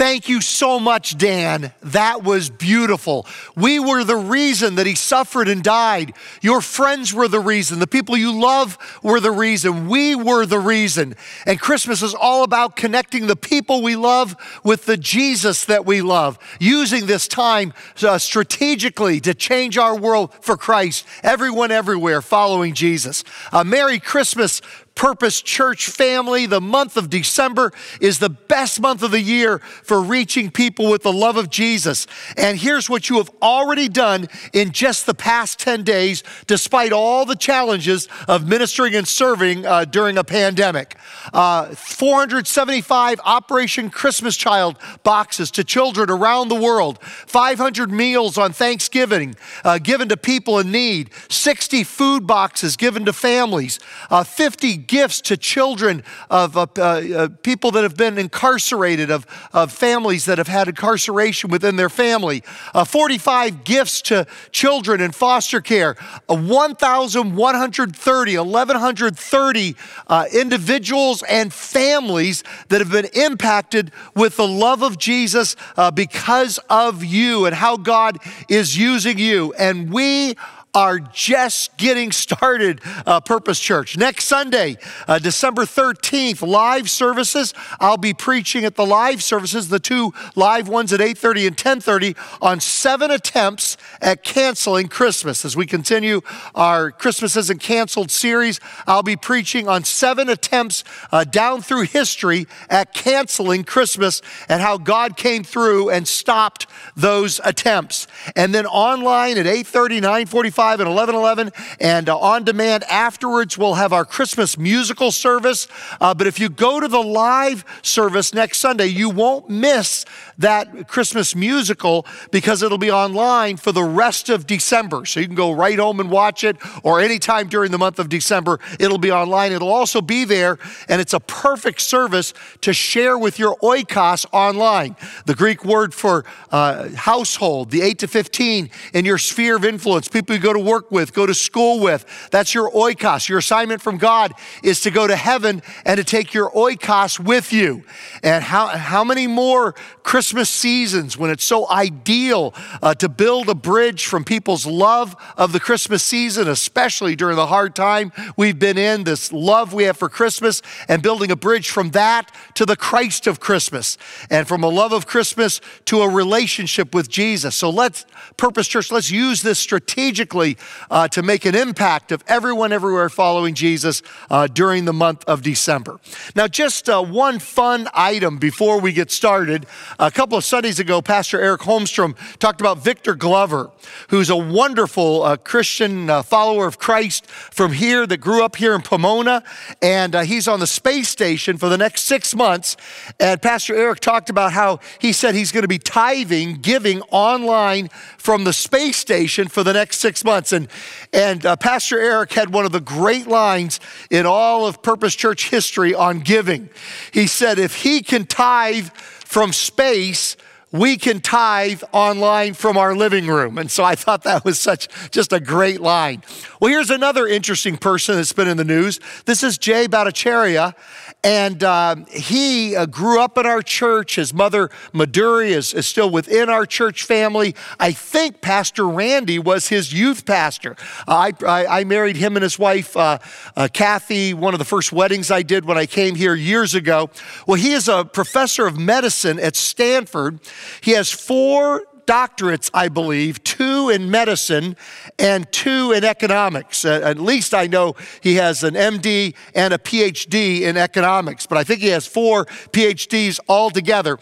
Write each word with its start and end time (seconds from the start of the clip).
Thank 0.00 0.30
you 0.30 0.40
so 0.40 0.80
much, 0.80 1.18
Dan. 1.18 1.74
That 1.82 2.24
was 2.24 2.48
beautiful. 2.48 3.26
We 3.54 3.78
were 3.78 4.02
the 4.02 4.16
reason 4.16 4.76
that 4.76 4.86
he 4.86 4.94
suffered 4.94 5.46
and 5.46 5.62
died. 5.62 6.14
Your 6.40 6.62
friends 6.62 7.12
were 7.12 7.28
the 7.28 7.38
reason. 7.38 7.80
The 7.80 7.86
people 7.86 8.16
you 8.16 8.32
love 8.32 8.78
were 9.02 9.20
the 9.20 9.30
reason. 9.30 9.88
We 9.88 10.14
were 10.14 10.46
the 10.46 10.58
reason. 10.58 11.16
And 11.44 11.60
Christmas 11.60 12.00
is 12.00 12.14
all 12.14 12.44
about 12.44 12.76
connecting 12.76 13.26
the 13.26 13.36
people 13.36 13.82
we 13.82 13.94
love 13.94 14.36
with 14.64 14.86
the 14.86 14.96
Jesus 14.96 15.66
that 15.66 15.84
we 15.84 16.00
love, 16.00 16.38
using 16.58 17.04
this 17.04 17.28
time 17.28 17.74
uh, 18.02 18.16
strategically 18.16 19.20
to 19.20 19.34
change 19.34 19.76
our 19.76 19.94
world 19.94 20.32
for 20.40 20.56
Christ. 20.56 21.06
Everyone 21.22 21.70
everywhere 21.70 22.22
following 22.22 22.72
Jesus. 22.72 23.22
Uh, 23.52 23.64
Merry 23.64 23.98
Christmas, 23.98 24.62
Purpose 24.94 25.40
Church 25.40 25.86
family, 25.88 26.44
the 26.44 26.60
month 26.60 26.96
of 26.96 27.08
December 27.08 27.72
is 28.00 28.18
the 28.18 28.28
best 28.28 28.80
month 28.80 29.02
of 29.02 29.12
the 29.12 29.20
year 29.20 29.58
for 29.58 30.02
reaching 30.02 30.50
people 30.50 30.90
with 30.90 31.02
the 31.02 31.12
love 31.12 31.36
of 31.38 31.48
Jesus. 31.48 32.06
And 32.36 32.58
here's 32.58 32.90
what 32.90 33.08
you 33.08 33.16
have 33.16 33.30
already 33.40 33.88
done 33.88 34.28
in 34.52 34.72
just 34.72 35.06
the 35.06 35.14
past 35.14 35.58
10 35.58 35.84
days, 35.84 36.22
despite 36.46 36.92
all 36.92 37.24
the 37.24 37.34
challenges 37.34 38.08
of 38.28 38.46
ministering 38.46 38.94
and 38.94 39.08
serving 39.08 39.64
uh, 39.64 39.86
during 39.86 40.18
a 40.18 40.24
pandemic. 40.24 40.96
Uh, 41.32 41.66
475 41.74 43.20
Operation 43.24 43.88
Christmas 43.88 44.36
Child 44.36 44.76
boxes 45.02 45.50
to 45.52 45.64
children 45.64 46.10
around 46.10 46.48
the 46.48 46.60
world, 46.60 47.02
500 47.02 47.90
meals 47.90 48.36
on 48.36 48.52
Thanksgiving 48.52 49.34
uh, 49.64 49.78
given 49.78 50.08
to 50.10 50.16
people 50.16 50.58
in 50.58 50.70
need, 50.70 51.10
60 51.30 51.84
food 51.84 52.26
boxes 52.26 52.76
given 52.76 53.04
to 53.06 53.12
families, 53.12 53.78
uh, 54.10 54.24
50 54.24 54.76
gifts 54.86 55.20
to 55.22 55.36
children 55.36 56.04
of 56.28 56.56
uh, 56.56 56.66
uh, 56.78 57.28
people 57.42 57.70
that 57.72 57.82
have 57.82 57.96
been 57.96 58.18
incarcerated, 58.18 59.10
of, 59.10 59.26
of 59.52 59.72
families 59.72 60.26
that 60.26 60.38
have 60.38 60.48
had 60.48 60.68
incarceration 60.68 61.50
within 61.50 61.76
their 61.76 61.88
family, 61.88 62.42
uh, 62.74 62.84
45 62.84 63.64
gifts 63.64 64.02
to 64.02 64.26
children 64.50 65.00
in 65.00 65.12
foster 65.12 65.60
care, 65.60 65.94
1,130, 66.26 68.38
1,130 68.38 69.76
uh, 70.06 70.24
individuals 70.32 71.22
and 71.28 71.52
families 71.52 72.42
that 72.68 72.80
have 72.80 72.90
been 72.90 73.08
impacted 73.14 73.92
with 74.14 74.36
the 74.36 74.46
love 74.46 74.82
of 74.82 74.98
Jesus 74.98 75.56
uh, 75.76 75.90
because 75.90 76.58
of 76.68 77.04
you 77.04 77.46
and 77.46 77.54
how 77.54 77.76
God 77.76 78.18
is 78.48 78.76
using 78.76 79.18
you. 79.18 79.52
And 79.58 79.92
we 79.92 80.34
are 80.74 81.00
just 81.00 81.76
getting 81.76 82.12
started, 82.12 82.80
uh, 83.06 83.20
Purpose 83.20 83.58
Church. 83.58 83.96
Next 83.96 84.26
Sunday, 84.26 84.76
uh, 85.08 85.18
December 85.18 85.62
13th, 85.62 86.46
live 86.46 86.88
services. 86.88 87.52
I'll 87.80 87.96
be 87.96 88.14
preaching 88.14 88.64
at 88.64 88.76
the 88.76 88.86
live 88.86 89.22
services, 89.22 89.68
the 89.68 89.80
two 89.80 90.12
live 90.36 90.68
ones 90.68 90.92
at 90.92 91.00
8.30 91.00 91.46
and 91.48 91.56
10.30 91.56 92.16
on 92.40 92.60
seven 92.60 93.10
attempts 93.10 93.76
at 94.00 94.22
canceling 94.22 94.88
Christmas. 94.88 95.44
As 95.44 95.56
we 95.56 95.66
continue 95.66 96.20
our 96.54 96.92
Christmas 96.92 97.36
Isn't 97.36 97.60
Canceled 97.60 98.10
series, 98.10 98.60
I'll 98.86 99.02
be 99.02 99.16
preaching 99.16 99.68
on 99.68 99.84
seven 99.84 100.28
attempts 100.28 100.84
uh, 101.10 101.24
down 101.24 101.62
through 101.62 101.82
history 101.82 102.46
at 102.68 102.94
canceling 102.94 103.64
Christmas 103.64 104.22
and 104.48 104.62
how 104.62 104.78
God 104.78 105.16
came 105.16 105.42
through 105.42 105.90
and 105.90 106.06
stopped 106.06 106.66
those 106.96 107.40
attempts. 107.44 108.06
And 108.36 108.54
then 108.54 108.66
online 108.66 109.36
at 109.36 109.46
8.30, 109.46 110.00
9.45, 110.00 110.59
5 110.60 110.80
and 110.80 110.90
11 110.90 111.14
11. 111.14 111.52
And 111.80 112.10
uh, 112.10 112.18
on 112.18 112.44
demand 112.44 112.84
afterwards, 112.84 113.56
we'll 113.56 113.76
have 113.76 113.94
our 113.94 114.04
Christmas 114.04 114.58
musical 114.58 115.10
service. 115.10 115.66
Uh, 116.02 116.12
but 116.12 116.26
if 116.26 116.38
you 116.38 116.50
go 116.50 116.80
to 116.80 116.86
the 116.86 117.00
live 117.02 117.64
service 117.80 118.34
next 118.34 118.58
Sunday, 118.58 118.88
you 118.88 119.08
won't 119.08 119.48
miss 119.48 120.04
that 120.40 120.88
Christmas 120.88 121.36
musical 121.36 122.06
because 122.30 122.62
it'll 122.62 122.78
be 122.78 122.90
online 122.90 123.58
for 123.58 123.72
the 123.72 123.84
rest 123.84 124.30
of 124.30 124.46
December. 124.46 125.04
So 125.04 125.20
you 125.20 125.26
can 125.26 125.36
go 125.36 125.52
right 125.52 125.78
home 125.78 126.00
and 126.00 126.10
watch 126.10 126.44
it, 126.44 126.56
or 126.82 127.00
anytime 127.00 127.48
during 127.48 127.70
the 127.70 127.78
month 127.78 127.98
of 127.98 128.08
December, 128.08 128.58
it'll 128.78 128.98
be 128.98 129.12
online. 129.12 129.52
It'll 129.52 129.72
also 129.72 130.00
be 130.00 130.24
there, 130.24 130.58
and 130.88 131.00
it's 131.00 131.12
a 131.12 131.20
perfect 131.20 131.82
service 131.82 132.32
to 132.62 132.72
share 132.72 133.18
with 133.18 133.38
your 133.38 133.56
oikos 133.58 134.24
online. 134.32 134.96
The 135.26 135.34
Greek 135.34 135.62
word 135.64 135.92
for 135.92 136.24
uh, 136.50 136.88
household, 136.96 137.70
the 137.70 137.82
8 137.82 137.98
to 137.98 138.08
15 138.08 138.70
in 138.94 139.04
your 139.04 139.18
sphere 139.18 139.56
of 139.56 139.64
influence, 139.64 140.08
people 140.08 140.34
you 140.34 140.40
go 140.40 140.54
to 140.54 140.58
work 140.58 140.90
with, 140.90 141.12
go 141.12 141.26
to 141.26 141.34
school 141.34 141.80
with. 141.80 142.06
That's 142.30 142.54
your 142.54 142.70
oikos. 142.70 143.28
Your 143.28 143.38
assignment 143.38 143.82
from 143.82 143.98
God 143.98 144.32
is 144.62 144.80
to 144.82 144.90
go 144.90 145.06
to 145.06 145.16
heaven 145.16 145.62
and 145.84 145.98
to 145.98 146.04
take 146.04 146.32
your 146.32 146.50
oikos 146.52 147.20
with 147.20 147.52
you. 147.52 147.84
And 148.22 148.42
how, 148.42 148.68
how 148.68 149.04
many 149.04 149.26
more 149.26 149.74
Christmas 150.02 150.29
seasons 150.30 151.16
when 151.16 151.30
it's 151.30 151.44
so 151.44 151.68
ideal 151.70 152.54
uh, 152.82 152.94
to 152.94 153.08
build 153.08 153.48
a 153.48 153.54
bridge 153.54 154.06
from 154.06 154.24
people's 154.24 154.66
love 154.66 155.16
of 155.36 155.52
the 155.52 155.60
Christmas 155.60 156.02
season, 156.02 156.48
especially 156.48 157.16
during 157.16 157.36
the 157.36 157.46
hard 157.46 157.74
time 157.74 158.12
we've 158.36 158.58
been 158.58 158.78
in, 158.78 159.04
this 159.04 159.32
love 159.32 159.72
we 159.72 159.84
have 159.84 159.96
for 159.96 160.08
Christmas, 160.08 160.62
and 160.88 161.02
building 161.02 161.30
a 161.30 161.36
bridge 161.36 161.70
from 161.70 161.90
that 161.90 162.32
to 162.54 162.64
the 162.64 162.76
Christ 162.76 163.26
of 163.26 163.40
Christmas, 163.40 163.98
and 164.30 164.46
from 164.46 164.62
a 164.62 164.68
love 164.68 164.92
of 164.92 165.06
Christmas 165.06 165.60
to 165.86 166.02
a 166.02 166.08
relationship 166.08 166.94
with 166.94 167.08
Jesus. 167.08 167.54
So 167.54 167.70
let's, 167.70 168.06
Purpose 168.36 168.68
Church, 168.68 168.90
let's 168.92 169.10
use 169.10 169.42
this 169.42 169.58
strategically 169.58 170.56
uh, 170.90 171.08
to 171.08 171.22
make 171.22 171.44
an 171.44 171.54
impact 171.54 172.12
of 172.12 172.22
everyone 172.26 172.72
everywhere 172.72 173.08
following 173.08 173.54
Jesus 173.54 174.02
uh, 174.30 174.46
during 174.46 174.84
the 174.84 174.92
month 174.92 175.24
of 175.26 175.42
December. 175.42 175.98
Now, 176.34 176.46
just 176.48 176.88
uh, 176.88 177.02
one 177.02 177.38
fun 177.38 177.88
item 177.94 178.38
before 178.38 178.80
we 178.80 178.92
get 178.92 179.10
started. 179.10 179.66
A 179.98 180.10
couple 180.20 180.36
of 180.36 180.44
Sundays 180.44 180.78
ago, 180.78 181.00
Pastor 181.00 181.40
Eric 181.40 181.62
Holmstrom 181.62 182.14
talked 182.38 182.60
about 182.60 182.76
Victor 182.76 183.14
Glover, 183.14 183.70
who's 184.10 184.28
a 184.28 184.36
wonderful 184.36 185.22
uh, 185.22 185.38
Christian 185.38 186.10
uh, 186.10 186.22
follower 186.22 186.66
of 186.66 186.78
Christ 186.78 187.26
from 187.26 187.72
here 187.72 188.06
that 188.06 188.18
grew 188.18 188.44
up 188.44 188.56
here 188.56 188.74
in 188.74 188.82
Pomona. 188.82 189.42
And 189.80 190.14
uh, 190.14 190.20
he's 190.24 190.46
on 190.46 190.60
the 190.60 190.66
space 190.66 191.08
station 191.08 191.56
for 191.56 191.70
the 191.70 191.78
next 191.78 192.02
six 192.02 192.34
months. 192.34 192.76
And 193.18 193.40
Pastor 193.40 193.74
Eric 193.74 194.00
talked 194.00 194.28
about 194.28 194.52
how 194.52 194.80
he 194.98 195.14
said 195.14 195.34
he's 195.34 195.52
going 195.52 195.62
to 195.62 195.68
be 195.68 195.78
tithing, 195.78 196.56
giving 196.56 197.00
online 197.10 197.88
from 198.18 198.44
the 198.44 198.52
space 198.52 198.98
station 198.98 199.48
for 199.48 199.64
the 199.64 199.72
next 199.72 200.00
six 200.00 200.22
months. 200.22 200.52
And, 200.52 200.68
and 201.14 201.46
uh, 201.46 201.56
Pastor 201.56 201.98
Eric 201.98 202.34
had 202.34 202.52
one 202.52 202.66
of 202.66 202.72
the 202.72 202.80
great 202.80 203.26
lines 203.26 203.80
in 204.10 204.26
all 204.26 204.66
of 204.66 204.82
Purpose 204.82 205.14
Church 205.14 205.48
history 205.48 205.94
on 205.94 206.18
giving. 206.18 206.68
He 207.10 207.26
said, 207.26 207.58
if 207.58 207.76
he 207.76 208.02
can 208.02 208.26
tithe 208.26 208.90
from 209.30 209.52
space, 209.52 210.36
we 210.72 210.96
can 210.96 211.20
tithe 211.20 211.84
online 211.92 212.52
from 212.52 212.76
our 212.76 212.96
living 212.96 213.28
room. 213.28 213.58
And 213.58 213.70
so 213.70 213.84
I 213.84 213.94
thought 213.94 214.24
that 214.24 214.44
was 214.44 214.58
such 214.58 214.88
just 215.12 215.32
a 215.32 215.38
great 215.38 215.80
line. 215.80 216.24
Well, 216.60 216.68
here's 216.68 216.90
another 216.90 217.28
interesting 217.28 217.76
person 217.76 218.16
that's 218.16 218.32
been 218.32 218.48
in 218.48 218.56
the 218.56 218.64
news. 218.64 218.98
This 219.26 219.44
is 219.44 219.56
Jay 219.56 219.86
Bhattacharya. 219.86 220.74
And 221.22 221.62
um, 221.62 222.06
he 222.06 222.74
uh, 222.74 222.86
grew 222.86 223.20
up 223.20 223.36
in 223.36 223.44
our 223.44 223.60
church. 223.60 224.16
His 224.16 224.32
mother, 224.32 224.70
Maduri, 224.94 225.48
is, 225.48 225.74
is, 225.74 225.86
still 225.86 226.08
within 226.08 226.48
our 226.48 226.64
church 226.64 227.04
family. 227.04 227.54
I 227.78 227.92
think 227.92 228.40
Pastor 228.40 228.88
Randy 228.88 229.38
was 229.38 229.68
his 229.68 229.92
youth 229.92 230.24
pastor. 230.24 230.76
Uh, 231.06 231.32
I, 231.42 231.44
I, 231.44 231.80
I, 231.80 231.84
married 231.84 232.16
him 232.16 232.36
and 232.36 232.42
his 232.42 232.58
wife, 232.58 232.96
uh, 232.96 233.18
uh, 233.54 233.68
Kathy, 233.70 234.32
one 234.32 234.54
of 234.54 234.58
the 234.58 234.64
first 234.64 234.92
weddings 234.92 235.30
I 235.30 235.42
did 235.42 235.66
when 235.66 235.76
I 235.76 235.84
came 235.84 236.14
here 236.14 236.34
years 236.34 236.74
ago. 236.74 237.10
Well, 237.46 237.56
he 237.56 237.72
is 237.72 237.88
a 237.88 238.04
professor 238.04 238.66
of 238.66 238.78
medicine 238.78 239.38
at 239.38 239.56
Stanford. 239.56 240.40
He 240.80 240.92
has 240.92 241.10
four 241.10 241.82
doctorates, 242.10 242.68
I 242.74 242.88
believe, 242.88 243.42
two 243.44 243.88
in 243.88 244.10
medicine 244.10 244.76
and 245.16 245.50
two 245.52 245.92
in 245.92 246.02
economics. 246.02 246.84
Uh, 246.84 247.00
at 247.04 247.20
least 247.20 247.54
I 247.54 247.68
know 247.68 247.94
he 248.20 248.34
has 248.34 248.64
an 248.64 248.74
MD 248.74 249.36
and 249.54 249.72
a 249.72 249.78
PhD 249.78 250.62
in 250.62 250.76
economics, 250.76 251.46
but 251.46 251.56
I 251.56 251.62
think 251.62 251.80
he 251.80 251.88
has 251.88 252.08
four 252.08 252.46
PhDs 252.72 253.38
altogether. 253.48 254.18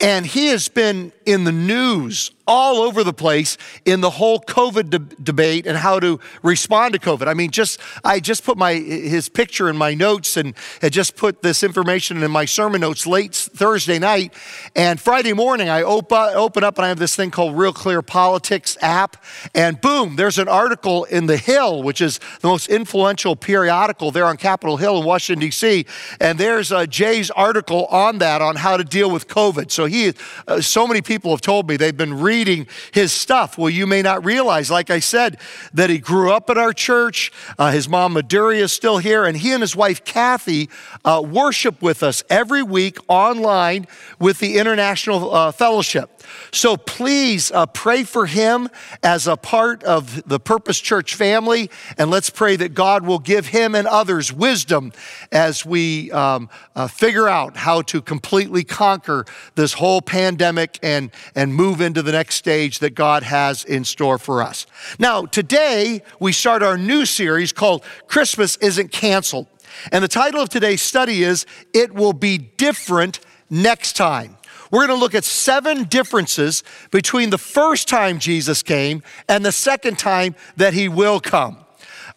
And 0.00 0.24
he 0.24 0.46
has 0.48 0.68
been 0.68 1.10
in 1.26 1.42
the 1.42 1.50
news 1.50 2.30
all 2.46 2.82
over 2.82 3.04
the 3.04 3.12
place 3.12 3.56
in 3.84 4.00
the 4.00 4.10
whole 4.10 4.40
COVID 4.40 4.90
de- 4.90 4.98
debate 5.22 5.66
and 5.66 5.76
how 5.78 6.00
to 6.00 6.18
respond 6.42 6.94
to 6.94 7.00
COVID. 7.00 7.28
I 7.28 7.34
mean, 7.34 7.50
just 7.50 7.78
I 8.04 8.20
just 8.20 8.44
put 8.44 8.58
my 8.58 8.74
his 8.74 9.28
picture 9.28 9.68
in 9.68 9.76
my 9.76 9.94
notes 9.94 10.36
and 10.36 10.54
had 10.80 10.92
just 10.92 11.16
put 11.16 11.42
this 11.42 11.62
information 11.62 12.22
in 12.22 12.30
my 12.30 12.44
sermon 12.44 12.80
notes 12.80 13.06
late 13.06 13.34
Thursday 13.34 13.98
night, 13.98 14.34
and 14.74 15.00
Friday 15.00 15.32
morning 15.32 15.68
I 15.68 15.82
open 15.82 16.18
open 16.34 16.64
up 16.64 16.78
and 16.78 16.84
I 16.84 16.88
have 16.88 16.98
this 16.98 17.14
thing 17.14 17.30
called 17.30 17.56
Real 17.56 17.72
Clear 17.72 18.02
Politics 18.02 18.76
app, 18.80 19.22
and 19.54 19.80
boom, 19.80 20.16
there's 20.16 20.38
an 20.38 20.48
article 20.48 21.04
in 21.04 21.26
the 21.26 21.36
Hill, 21.36 21.82
which 21.82 22.00
is 22.00 22.18
the 22.40 22.48
most 22.48 22.68
influential 22.68 23.36
periodical 23.36 24.10
there 24.10 24.26
on 24.26 24.36
Capitol 24.36 24.76
Hill 24.76 24.98
in 24.98 25.04
Washington 25.04 25.40
D.C., 25.40 25.86
and 26.20 26.38
there's 26.38 26.72
uh, 26.72 26.86
Jay's 26.86 27.30
article 27.30 27.86
on 27.86 28.18
that 28.18 28.42
on 28.42 28.56
how 28.56 28.76
to 28.76 28.84
deal 28.84 29.10
with 29.10 29.28
COVID. 29.28 29.70
So 29.70 29.84
he, 29.84 30.12
uh, 30.48 30.60
so 30.60 30.86
many 30.86 31.02
people 31.02 31.30
have 31.30 31.40
told 31.40 31.68
me 31.68 31.76
they've 31.76 31.96
been. 31.96 32.20
Re- 32.20 32.31
reading 32.32 32.66
his 32.92 33.12
stuff. 33.12 33.58
Well, 33.58 33.68
you 33.68 33.86
may 33.86 34.00
not 34.00 34.24
realize, 34.24 34.70
like 34.70 34.88
I 34.88 35.00
said, 35.00 35.36
that 35.74 35.90
he 35.90 35.98
grew 35.98 36.32
up 36.32 36.48
at 36.48 36.56
our 36.56 36.72
church. 36.72 37.30
Uh, 37.58 37.70
his 37.70 37.90
mom, 37.90 38.14
Maduri, 38.14 38.56
is 38.56 38.72
still 38.72 38.96
here, 38.96 39.26
and 39.26 39.36
he 39.36 39.52
and 39.52 39.60
his 39.60 39.76
wife, 39.76 40.02
Kathy, 40.02 40.70
uh, 41.04 41.22
worship 41.22 41.82
with 41.82 42.02
us 42.02 42.24
every 42.30 42.62
week 42.62 42.96
online 43.06 43.86
with 44.18 44.38
the 44.38 44.56
International 44.56 45.34
uh, 45.34 45.52
Fellowship. 45.52 46.11
So 46.52 46.76
please 46.76 47.50
uh, 47.50 47.66
pray 47.66 48.04
for 48.04 48.26
him 48.26 48.68
as 49.02 49.26
a 49.26 49.36
part 49.36 49.82
of 49.84 50.26
the 50.28 50.40
Purpose 50.40 50.80
Church 50.80 51.14
family, 51.14 51.70
and 51.98 52.10
let's 52.10 52.30
pray 52.30 52.56
that 52.56 52.74
God 52.74 53.04
will 53.06 53.18
give 53.18 53.46
him 53.46 53.74
and 53.74 53.86
others 53.86 54.32
wisdom 54.32 54.92
as 55.30 55.64
we 55.64 56.10
um, 56.12 56.48
uh, 56.74 56.88
figure 56.88 57.28
out 57.28 57.56
how 57.56 57.82
to 57.82 58.02
completely 58.02 58.64
conquer 58.64 59.24
this 59.54 59.74
whole 59.74 60.02
pandemic 60.02 60.78
and, 60.82 61.10
and 61.34 61.54
move 61.54 61.80
into 61.80 62.02
the 62.02 62.12
next 62.12 62.36
stage 62.36 62.78
that 62.80 62.94
God 62.94 63.22
has 63.22 63.64
in 63.64 63.84
store 63.84 64.18
for 64.18 64.42
us. 64.42 64.66
Now, 64.98 65.26
today 65.26 66.02
we 66.20 66.32
start 66.32 66.62
our 66.62 66.78
new 66.78 67.06
series 67.06 67.52
called 67.52 67.84
Christmas 68.06 68.56
Isn't 68.56 68.92
Canceled. 68.92 69.46
And 69.90 70.04
the 70.04 70.08
title 70.08 70.40
of 70.40 70.48
today's 70.48 70.82
study 70.82 71.22
is 71.22 71.46
It 71.72 71.92
Will 71.94 72.12
Be 72.12 72.38
Different 72.38 73.20
Next 73.48 73.94
Time. 73.94 74.36
We're 74.72 74.86
going 74.86 74.98
to 74.98 75.00
look 75.00 75.14
at 75.14 75.24
seven 75.24 75.84
differences 75.84 76.64
between 76.90 77.28
the 77.28 77.36
first 77.36 77.88
time 77.88 78.18
Jesus 78.18 78.62
came 78.62 79.02
and 79.28 79.44
the 79.44 79.52
second 79.52 79.98
time 79.98 80.34
that 80.56 80.72
he 80.72 80.88
will 80.88 81.20
come. 81.20 81.58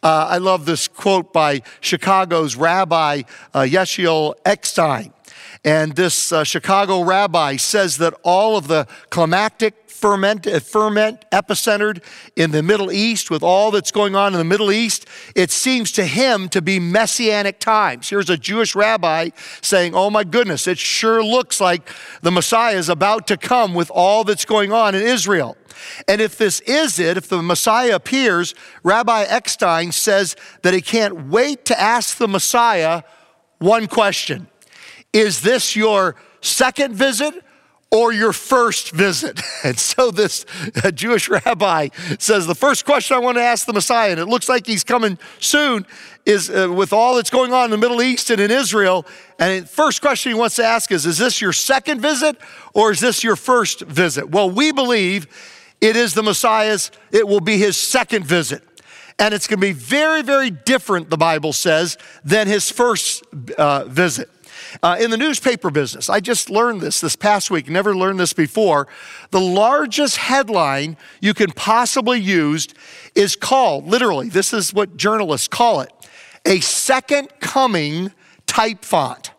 Uh, 0.02 0.28
I 0.30 0.38
love 0.38 0.66
this 0.66 0.88
quote 0.88 1.34
by 1.34 1.64
Chicago's 1.82 2.56
Rabbi 2.56 3.24
uh, 3.54 3.60
Yechiel 3.60 4.36
Eckstein. 4.46 5.12
And 5.66 5.96
this 5.96 6.32
uh, 6.32 6.44
Chicago 6.44 7.02
rabbi 7.02 7.56
says 7.56 7.98
that 7.98 8.14
all 8.22 8.56
of 8.56 8.68
the 8.68 8.88
climactic 9.10 9.90
ferment, 9.90 10.46
uh, 10.46 10.60
ferment 10.60 11.26
epicentered 11.32 12.04
in 12.36 12.52
the 12.52 12.62
Middle 12.62 12.92
East 12.92 13.32
with 13.32 13.42
all 13.42 13.72
that's 13.72 13.92
going 13.92 14.16
on 14.16 14.34
in 14.34 14.38
the 14.38 14.46
Middle 14.46 14.72
East, 14.72 15.08
it 15.36 15.50
seems 15.50 15.92
to 15.94 16.06
him 16.06 16.50
to 16.50 16.62
be 16.62 16.80
messianic 16.80 17.60
times. 17.60 18.10
Here's 18.12 18.30
a 18.30 18.38
Jewish 18.38 18.76
rabbi 18.76 19.32
saying, 19.64 19.96
Oh 19.96 20.12
my 20.12 20.24
goodness, 20.24 20.68
it 20.68 20.78
sure 20.78 21.24
looks 21.24 21.60
like 21.60 21.90
the 22.22 22.32
Messiah 22.32 22.76
is 22.76 22.88
about 22.88 23.26
to 23.28 23.36
come 23.36 23.74
with 23.74 23.90
all 23.90 24.24
that's 24.24 24.46
going 24.46 24.72
on 24.72 24.94
in 24.94 25.02
Israel. 25.02 25.58
And 26.08 26.22
if 26.22 26.38
this 26.38 26.60
is 26.62 27.00
it, 27.00 27.18
if 27.18 27.28
the 27.28 27.42
Messiah 27.42 27.96
appears, 27.96 28.54
Rabbi 28.84 29.24
Eckstein 29.24 29.92
says 29.92 30.36
that 30.62 30.76
he 30.76 30.82
can't 30.82 31.28
wait 31.28 31.66
to 31.66 31.80
ask 31.80 32.18
the 32.18 32.28
Messiah 32.28 33.02
one 33.58 33.88
question 33.88 34.48
Is 35.16 35.40
this 35.40 35.78
your 35.78 36.18
second 36.42 36.94
visit 36.94 37.42
or 37.90 38.12
your 38.12 38.34
first 38.34 38.92
visit? 38.92 39.40
And 39.64 39.80
so 39.80 40.12
this 40.12 40.46
Jewish 40.94 41.30
rabbi 41.30 41.88
says, 42.20 42.46
The 42.46 42.54
first 42.54 42.84
question 42.84 43.16
I 43.16 43.20
want 43.20 43.38
to 43.38 43.42
ask 43.42 43.66
the 43.66 43.72
Messiah, 43.72 44.12
and 44.12 44.20
it 44.20 44.26
looks 44.26 44.50
like 44.50 44.68
he's 44.68 44.84
coming 44.84 45.18
soon, 45.40 45.86
is 46.26 46.50
uh, 46.50 46.70
with 46.70 46.92
all 46.92 47.16
that's 47.16 47.30
going 47.30 47.54
on 47.54 47.66
in 47.66 47.72
the 47.72 47.78
Middle 47.78 48.02
East 48.02 48.30
and 48.30 48.42
in 48.42 48.52
Israel. 48.52 49.06
And 49.40 49.64
the 49.64 49.68
first 49.68 50.02
question 50.02 50.34
he 50.34 50.38
wants 50.38 50.58
to 50.58 50.66
ask 50.66 50.92
is, 50.92 51.06
Is 51.06 51.18
this 51.18 51.40
your 51.42 51.54
second 51.54 52.02
visit 52.02 52.36
or 52.74 52.92
is 52.92 53.00
this 53.00 53.24
your 53.24 53.38
first 53.38 53.84
visit? 53.84 54.30
Well, 54.30 54.50
we 54.50 54.74
believe 54.74 55.28
it 55.80 55.96
is 55.96 56.14
the 56.14 56.24
Messiah's, 56.24 56.92
it 57.14 57.26
will 57.26 57.40
be 57.40 57.58
his 57.58 57.78
second 57.78 58.26
visit. 58.26 58.64
And 59.18 59.34
it's 59.34 59.48
going 59.48 59.62
to 59.62 59.66
be 59.66 59.72
very, 59.72 60.24
very 60.24 60.52
different, 60.52 61.10
the 61.10 61.18
Bible 61.18 61.54
says, 61.54 61.98
than 62.26 62.48
his 62.48 62.70
first 62.70 63.24
uh, 63.58 63.86
visit. 63.86 64.30
Uh, 64.84 64.98
in 65.00 65.12
the 65.12 65.18
newspaper 65.18 65.72
business, 65.72 66.10
I 66.10 66.20
just 66.20 66.50
learned 66.50 66.82
this 66.82 67.02
this 67.02 67.16
past 67.16 67.50
week, 67.52 67.70
never 67.70 67.96
learned 67.96 68.20
this 68.20 68.34
before. 68.34 68.88
The 69.32 69.42
largest 69.42 70.18
headline 70.18 70.98
you 71.22 71.34
can 71.34 71.52
possibly 71.52 72.20
use 72.20 72.68
is 73.16 73.36
called, 73.36 73.86
literally, 73.86 74.30
this 74.30 74.54
is 74.54 74.74
what 74.74 74.98
journalists 74.98 75.48
call 75.48 75.82
it, 75.82 75.92
a 76.46 76.60
second 76.60 77.30
coming 77.40 78.12
type 78.48 78.84
font. 78.84 79.32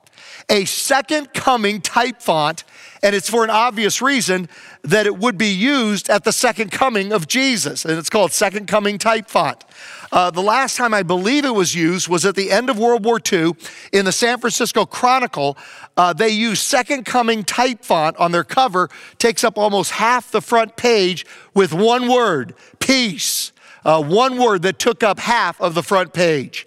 A 0.48 0.64
second 0.64 1.34
coming 1.34 1.80
type 1.80 2.22
font, 2.22 2.62
and 3.02 3.14
it's 3.14 3.28
for 3.28 3.44
an 3.44 3.50
obvious 3.50 4.00
reason 4.02 4.48
that 4.82 5.06
it 5.06 5.16
would 5.18 5.38
be 5.38 5.52
used 5.52 6.08
at 6.10 6.24
the 6.24 6.32
second 6.32 6.70
coming 6.70 7.12
of 7.12 7.28
Jesus, 7.28 7.84
and 7.84 7.98
it's 7.98 8.10
called 8.10 8.32
second 8.32 8.66
coming 8.66 8.98
type 8.98 9.28
font. 9.28 9.64
Uh, 10.12 10.30
the 10.30 10.42
last 10.42 10.76
time 10.76 10.94
I 10.94 11.02
believe 11.02 11.44
it 11.44 11.54
was 11.54 11.74
used 11.74 12.08
was 12.08 12.24
at 12.24 12.36
the 12.36 12.50
end 12.50 12.70
of 12.70 12.78
World 12.78 13.04
War 13.04 13.20
II 13.20 13.52
in 13.92 14.04
the 14.04 14.12
San 14.12 14.38
Francisco 14.38 14.86
Chronicle. 14.86 15.56
Uh, 15.96 16.12
they 16.12 16.28
used 16.28 16.62
Second 16.62 17.04
Coming 17.04 17.42
type 17.44 17.84
font 17.84 18.16
on 18.16 18.32
their 18.32 18.44
cover, 18.44 18.88
takes 19.18 19.42
up 19.44 19.58
almost 19.58 19.92
half 19.92 20.30
the 20.30 20.40
front 20.40 20.76
page 20.76 21.26
with 21.54 21.72
one 21.72 22.08
word 22.08 22.54
peace. 22.78 23.52
Uh, 23.84 24.02
one 24.02 24.36
word 24.36 24.62
that 24.62 24.80
took 24.80 25.04
up 25.04 25.20
half 25.20 25.60
of 25.60 25.74
the 25.74 25.82
front 25.82 26.12
page. 26.12 26.66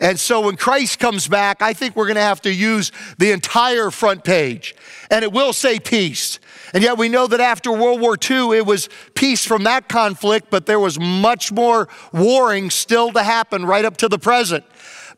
And 0.00 0.18
so 0.18 0.42
when 0.42 0.56
Christ 0.56 0.98
comes 0.98 1.26
back, 1.26 1.60
I 1.60 1.72
think 1.72 1.96
we're 1.96 2.06
going 2.06 2.16
to 2.16 2.20
have 2.20 2.42
to 2.42 2.52
use 2.52 2.92
the 3.18 3.32
entire 3.32 3.90
front 3.90 4.22
page. 4.22 4.74
And 5.10 5.24
it 5.24 5.32
will 5.32 5.52
say 5.52 5.80
peace. 5.80 6.38
And 6.72 6.82
yet 6.82 6.98
we 6.98 7.08
know 7.08 7.26
that 7.26 7.40
after 7.40 7.72
World 7.72 8.00
War 8.00 8.16
II, 8.18 8.56
it 8.56 8.66
was 8.66 8.88
peace 9.14 9.44
from 9.44 9.64
that 9.64 9.88
conflict, 9.88 10.48
but 10.50 10.66
there 10.66 10.78
was 10.78 11.00
much 11.00 11.50
more 11.50 11.88
warring 12.12 12.70
still 12.70 13.12
to 13.12 13.22
happen 13.22 13.64
right 13.64 13.84
up 13.84 13.96
to 13.98 14.08
the 14.08 14.18
present. 14.18 14.64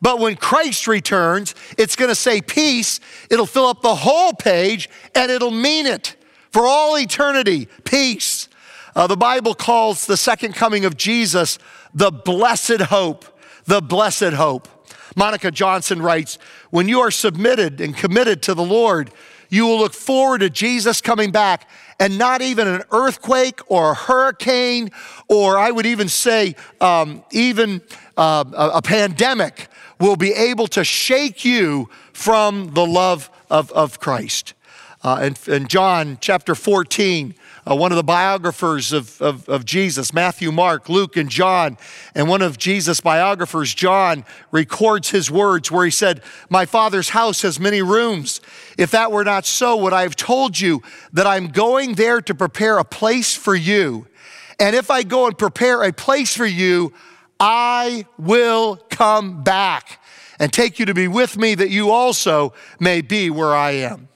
But 0.01 0.17
when 0.19 0.35
Christ 0.35 0.87
returns, 0.87 1.53
it's 1.77 1.95
going 1.95 2.09
to 2.09 2.15
say 2.15 2.41
peace. 2.41 2.99
It'll 3.29 3.45
fill 3.45 3.67
up 3.67 3.81
the 3.81 3.95
whole 3.95 4.33
page 4.33 4.89
and 5.13 5.29
it'll 5.29 5.51
mean 5.51 5.85
it 5.85 6.15
for 6.49 6.65
all 6.65 6.97
eternity. 6.97 7.67
Peace. 7.83 8.49
Uh, 8.95 9.07
the 9.07 9.15
Bible 9.15 9.53
calls 9.53 10.07
the 10.07 10.17
second 10.17 10.53
coming 10.53 10.85
of 10.85 10.97
Jesus 10.97 11.59
the 11.93 12.11
blessed 12.11 12.81
hope. 12.81 13.25
The 13.65 13.81
blessed 13.81 14.33
hope. 14.33 14.67
Monica 15.15 15.51
Johnson 15.51 16.01
writes 16.01 16.37
When 16.69 16.87
you 16.87 16.99
are 17.01 17.11
submitted 17.11 17.81
and 17.81 17.95
committed 17.95 18.41
to 18.43 18.53
the 18.53 18.63
Lord, 18.63 19.11
you 19.49 19.65
will 19.65 19.79
look 19.79 19.93
forward 19.93 20.39
to 20.39 20.49
Jesus 20.49 21.01
coming 21.01 21.31
back 21.31 21.69
and 21.99 22.17
not 22.17 22.41
even 22.41 22.67
an 22.67 22.83
earthquake 22.91 23.59
or 23.67 23.91
a 23.91 23.93
hurricane, 23.93 24.89
or 25.27 25.59
I 25.59 25.69
would 25.69 25.85
even 25.85 26.07
say, 26.07 26.55
um, 26.79 27.23
even 27.31 27.81
uh, 28.17 28.45
a, 28.53 28.69
a 28.77 28.81
pandemic 28.81 29.67
will 29.99 30.15
be 30.15 30.31
able 30.31 30.67
to 30.67 30.83
shake 30.83 31.45
you 31.45 31.89
from 32.13 32.73
the 32.73 32.85
love 32.85 33.29
of, 33.49 33.71
of 33.73 33.99
Christ. 33.99 34.53
Uh, 35.03 35.31
in, 35.47 35.53
in 35.53 35.67
John 35.67 36.17
chapter 36.21 36.55
14, 36.55 37.35
uh, 37.69 37.75
one 37.75 37.91
of 37.91 37.95
the 37.95 38.03
biographers 38.03 38.91
of, 38.91 39.21
of, 39.21 39.47
of, 39.47 39.65
Jesus, 39.65 40.13
Matthew, 40.13 40.51
Mark, 40.51 40.89
Luke, 40.89 41.15
and 41.15 41.29
John. 41.29 41.77
And 42.15 42.27
one 42.27 42.41
of 42.41 42.57
Jesus' 42.57 43.01
biographers, 43.01 43.73
John, 43.73 44.25
records 44.51 45.11
his 45.11 45.29
words 45.29 45.71
where 45.71 45.85
he 45.85 45.91
said, 45.91 46.23
My 46.49 46.65
father's 46.65 47.09
house 47.09 47.43
has 47.43 47.59
many 47.59 47.81
rooms. 47.81 48.41
If 48.77 48.91
that 48.91 49.11
were 49.11 49.23
not 49.23 49.45
so, 49.45 49.77
would 49.77 49.93
I 49.93 50.01
have 50.01 50.15
told 50.15 50.59
you 50.59 50.81
that 51.13 51.27
I'm 51.27 51.49
going 51.49 51.93
there 51.93 52.21
to 52.21 52.33
prepare 52.33 52.79
a 52.79 52.85
place 52.85 53.35
for 53.35 53.55
you? 53.55 54.07
And 54.59 54.75
if 54.75 54.89
I 54.89 55.03
go 55.03 55.27
and 55.27 55.37
prepare 55.37 55.83
a 55.83 55.93
place 55.93 56.35
for 56.35 56.45
you, 56.45 56.93
I 57.39 58.05
will 58.17 58.77
come 58.89 59.43
back 59.43 59.99
and 60.39 60.51
take 60.51 60.79
you 60.79 60.85
to 60.85 60.93
be 60.93 61.07
with 61.07 61.37
me 61.37 61.53
that 61.55 61.69
you 61.69 61.91
also 61.91 62.53
may 62.79 63.01
be 63.01 63.29
where 63.29 63.55
I 63.55 63.71
am. 63.71 64.07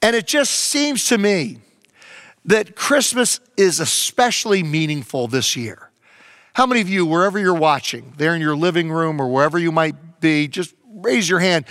And 0.00 0.16
it 0.16 0.26
just 0.26 0.52
seems 0.52 1.06
to 1.08 1.18
me 1.18 1.58
that 2.44 2.74
Christmas 2.74 3.40
is 3.56 3.80
especially 3.80 4.62
meaningful 4.62 5.28
this 5.28 5.56
year. 5.56 5.90
How 6.54 6.66
many 6.66 6.80
of 6.80 6.88
you, 6.88 7.06
wherever 7.06 7.38
you're 7.38 7.54
watching, 7.54 8.14
there 8.16 8.34
in 8.34 8.40
your 8.40 8.56
living 8.56 8.90
room 8.90 9.20
or 9.20 9.28
wherever 9.28 9.58
you 9.58 9.72
might 9.72 10.20
be, 10.20 10.48
just 10.48 10.74
raise 11.02 11.28
your 11.28 11.38
hand. 11.40 11.64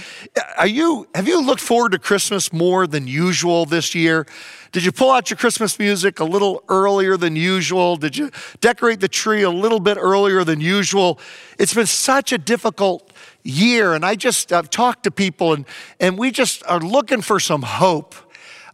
Are 0.58 0.68
you, 0.68 1.08
have 1.14 1.28
you 1.28 1.42
looked 1.42 1.62
forward 1.62 1.92
to 1.92 2.00
Christmas 2.00 2.52
more 2.52 2.88
than 2.88 3.08
usual 3.08 3.66
this 3.66 3.94
year? 3.94 4.26
Did 4.72 4.84
you 4.84 4.92
pull 4.92 5.12
out 5.12 5.30
your 5.30 5.38
Christmas 5.38 5.80
music 5.80 6.20
a 6.20 6.24
little 6.24 6.64
earlier 6.70 7.18
than 7.18 7.36
usual? 7.36 7.96
Did 7.96 8.18
you 8.18 8.32
decorate 8.62 9.00
the 9.00 9.08
tree 9.08 9.42
a 9.44 9.50
little 9.50 9.80
bit 9.80 9.98
earlier 9.98 10.44
than 10.44 10.62
usual? 10.62 11.20
It's 11.58 11.74
been 11.74 11.86
such 11.86 12.32
a 12.32 12.38
difficult 12.38 13.12
year, 13.44 13.94
and 13.94 14.06
I 14.06 14.16
just 14.16 14.52
I've 14.54 14.70
talked 14.70 15.04
to 15.04 15.12
people, 15.12 15.54
and, 15.54 15.66
and 16.00 16.18
we 16.18 16.32
just 16.32 16.64
are 16.68 16.80
looking 16.80 17.22
for 17.22 17.40
some 17.40 17.64
hope. 17.64 18.16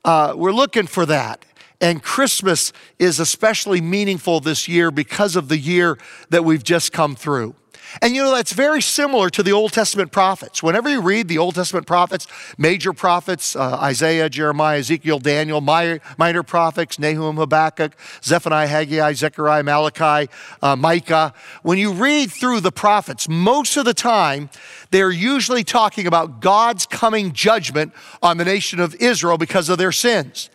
Uh, 0.04 0.34
we're 0.36 0.52
looking 0.52 0.88
for 0.88 1.06
that. 1.06 1.46
And 1.82 2.02
Christmas 2.02 2.72
is 3.00 3.20
especially 3.20 3.82
meaningful 3.82 4.40
this 4.40 4.68
year 4.68 4.92
because 4.92 5.36
of 5.36 5.50
the 5.50 5.58
year 5.58 5.98
that 6.30 6.46
we've 6.46 6.64
just 6.64 6.92
come 6.92 7.16
through. 7.16 7.56
And 8.02 8.16
you 8.16 8.24
know, 8.24 8.36
that's 8.36 8.54
very 8.54 8.82
similar 8.82 9.30
to 9.30 9.44
the 9.44 9.52
Old 9.52 9.74
Testament 9.74 10.12
prophets. 10.12 10.62
Whenever 10.62 10.90
you 10.90 11.02
read 11.02 11.28
the 11.28 11.38
Old 11.38 11.56
Testament 11.56 11.88
prophets, 11.88 12.28
major 12.58 12.94
prophets, 12.94 13.56
uh, 13.56 13.78
Isaiah, 13.82 14.30
Jeremiah, 14.30 14.80
Ezekiel, 14.80 15.20
Daniel, 15.20 15.62
minor, 15.62 16.00
minor, 16.18 16.44
prophets, 16.44 17.00
Nahum, 17.00 17.38
Habakkuk, 17.38 17.96
Zephaniah, 18.24 18.68
Haggai, 18.68 19.14
Zechariah, 19.14 19.64
Malachi, 19.64 20.30
uh, 20.62 20.76
Micah, 20.76 21.34
when 21.64 21.78
you 21.78 21.94
read 21.94 22.32
through 22.32 22.60
the 22.60 22.72
prophets, 22.72 23.30
most 23.30 23.78
of 23.78 23.86
the 23.86 23.94
time, 23.94 24.50
they're 24.92 25.12
usually 25.12 25.64
talking 25.64 26.08
about 26.08 26.42
God's 26.42 26.86
coming 26.86 27.32
judgment 27.34 27.94
on 28.22 28.38
the 28.38 28.46
nation 28.46 28.80
of 28.80 28.96
Israel 28.96 29.38
because 29.38 29.70
of 29.70 29.78
their 29.78 29.92
sins. 29.92 30.50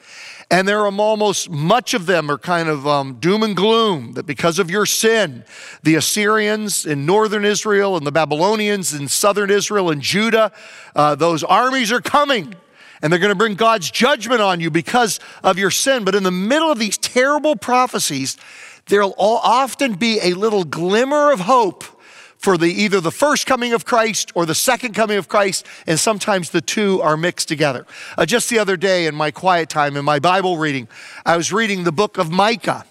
And 0.52 0.66
there 0.66 0.80
are 0.80 0.92
almost 0.92 1.49
much 1.49 1.95
of 1.95 2.07
them 2.07 2.28
are 2.28 2.38
kind 2.38 2.69
of 2.69 2.85
um, 2.85 3.14
doom 3.21 3.45
and 3.45 3.54
gloom 3.54 4.14
that 4.14 4.26
because 4.26 4.59
of 4.59 4.69
your 4.69 4.85
sin, 4.85 5.45
the 5.85 5.95
Assyrians 5.95 6.87
in 6.87 7.07
northern 7.07 7.45
Israel 7.45 7.97
and 7.97 8.04
the 8.04 8.11
Babylonians 8.11 8.92
in 8.92 9.07
southern 9.07 9.50
Israel 9.50 9.90
and 9.90 10.02
Judah, 10.02 10.50
uh, 10.97 11.14
those 11.14 11.45
armies 11.45 11.92
are 11.92 12.00
coming 12.00 12.54
and 13.00 13.12
they're 13.12 13.21
going 13.21 13.30
to 13.30 13.37
bring 13.37 13.54
God's 13.54 13.90
judgment 13.90 14.40
on 14.40 14.61
you 14.61 14.71
because 14.71 15.21
of 15.45 15.57
your 15.57 15.71
sin. 15.71 16.04
But 16.04 16.16
in 16.16 16.25
the 16.25 16.33
middle 16.33 16.71
of 16.71 16.78
these 16.78 16.99
terrible 16.99 17.54
prophecies, 17.54 18.37
there'll 18.87 19.14
often 19.16 19.95
be 19.95 20.19
a 20.21 20.35
little 20.35 20.64
glimmer 20.64 21.30
of 21.30 21.40
hope 21.40 21.85
for 22.41 22.57
the 22.57 22.73
either 22.73 23.01
the 23.01 23.11
first 23.11 23.47
coming 23.47 23.75
of 23.75 23.85
Christ 23.85 24.33
or 24.35 24.47
the 24.47 24.55
second 24.55 24.95
coming 24.95 25.19
of 25.19 25.29
Christ, 25.29 25.67
and 25.87 26.01
sometimes 26.01 26.51
the 26.51 26.63
two 26.63 27.01
are 27.03 27.17
mixed 27.17 27.49
together. 27.49 27.87
Uh, 28.17 28.25
just 28.25 28.49
the 28.49 28.59
other 28.59 28.79
day 28.79 29.07
in 29.07 29.15
my 29.15 29.31
quiet 29.31 29.69
time 29.69 29.95
in 29.95 30.07
my 30.07 30.19
Bible 30.19 30.57
reading, 30.57 30.89
I 31.27 31.37
was 31.37 31.53
reading 31.53 31.85
the 31.85 31.93
book 31.93 32.17
of 32.17 32.31
Micah. 32.31 32.87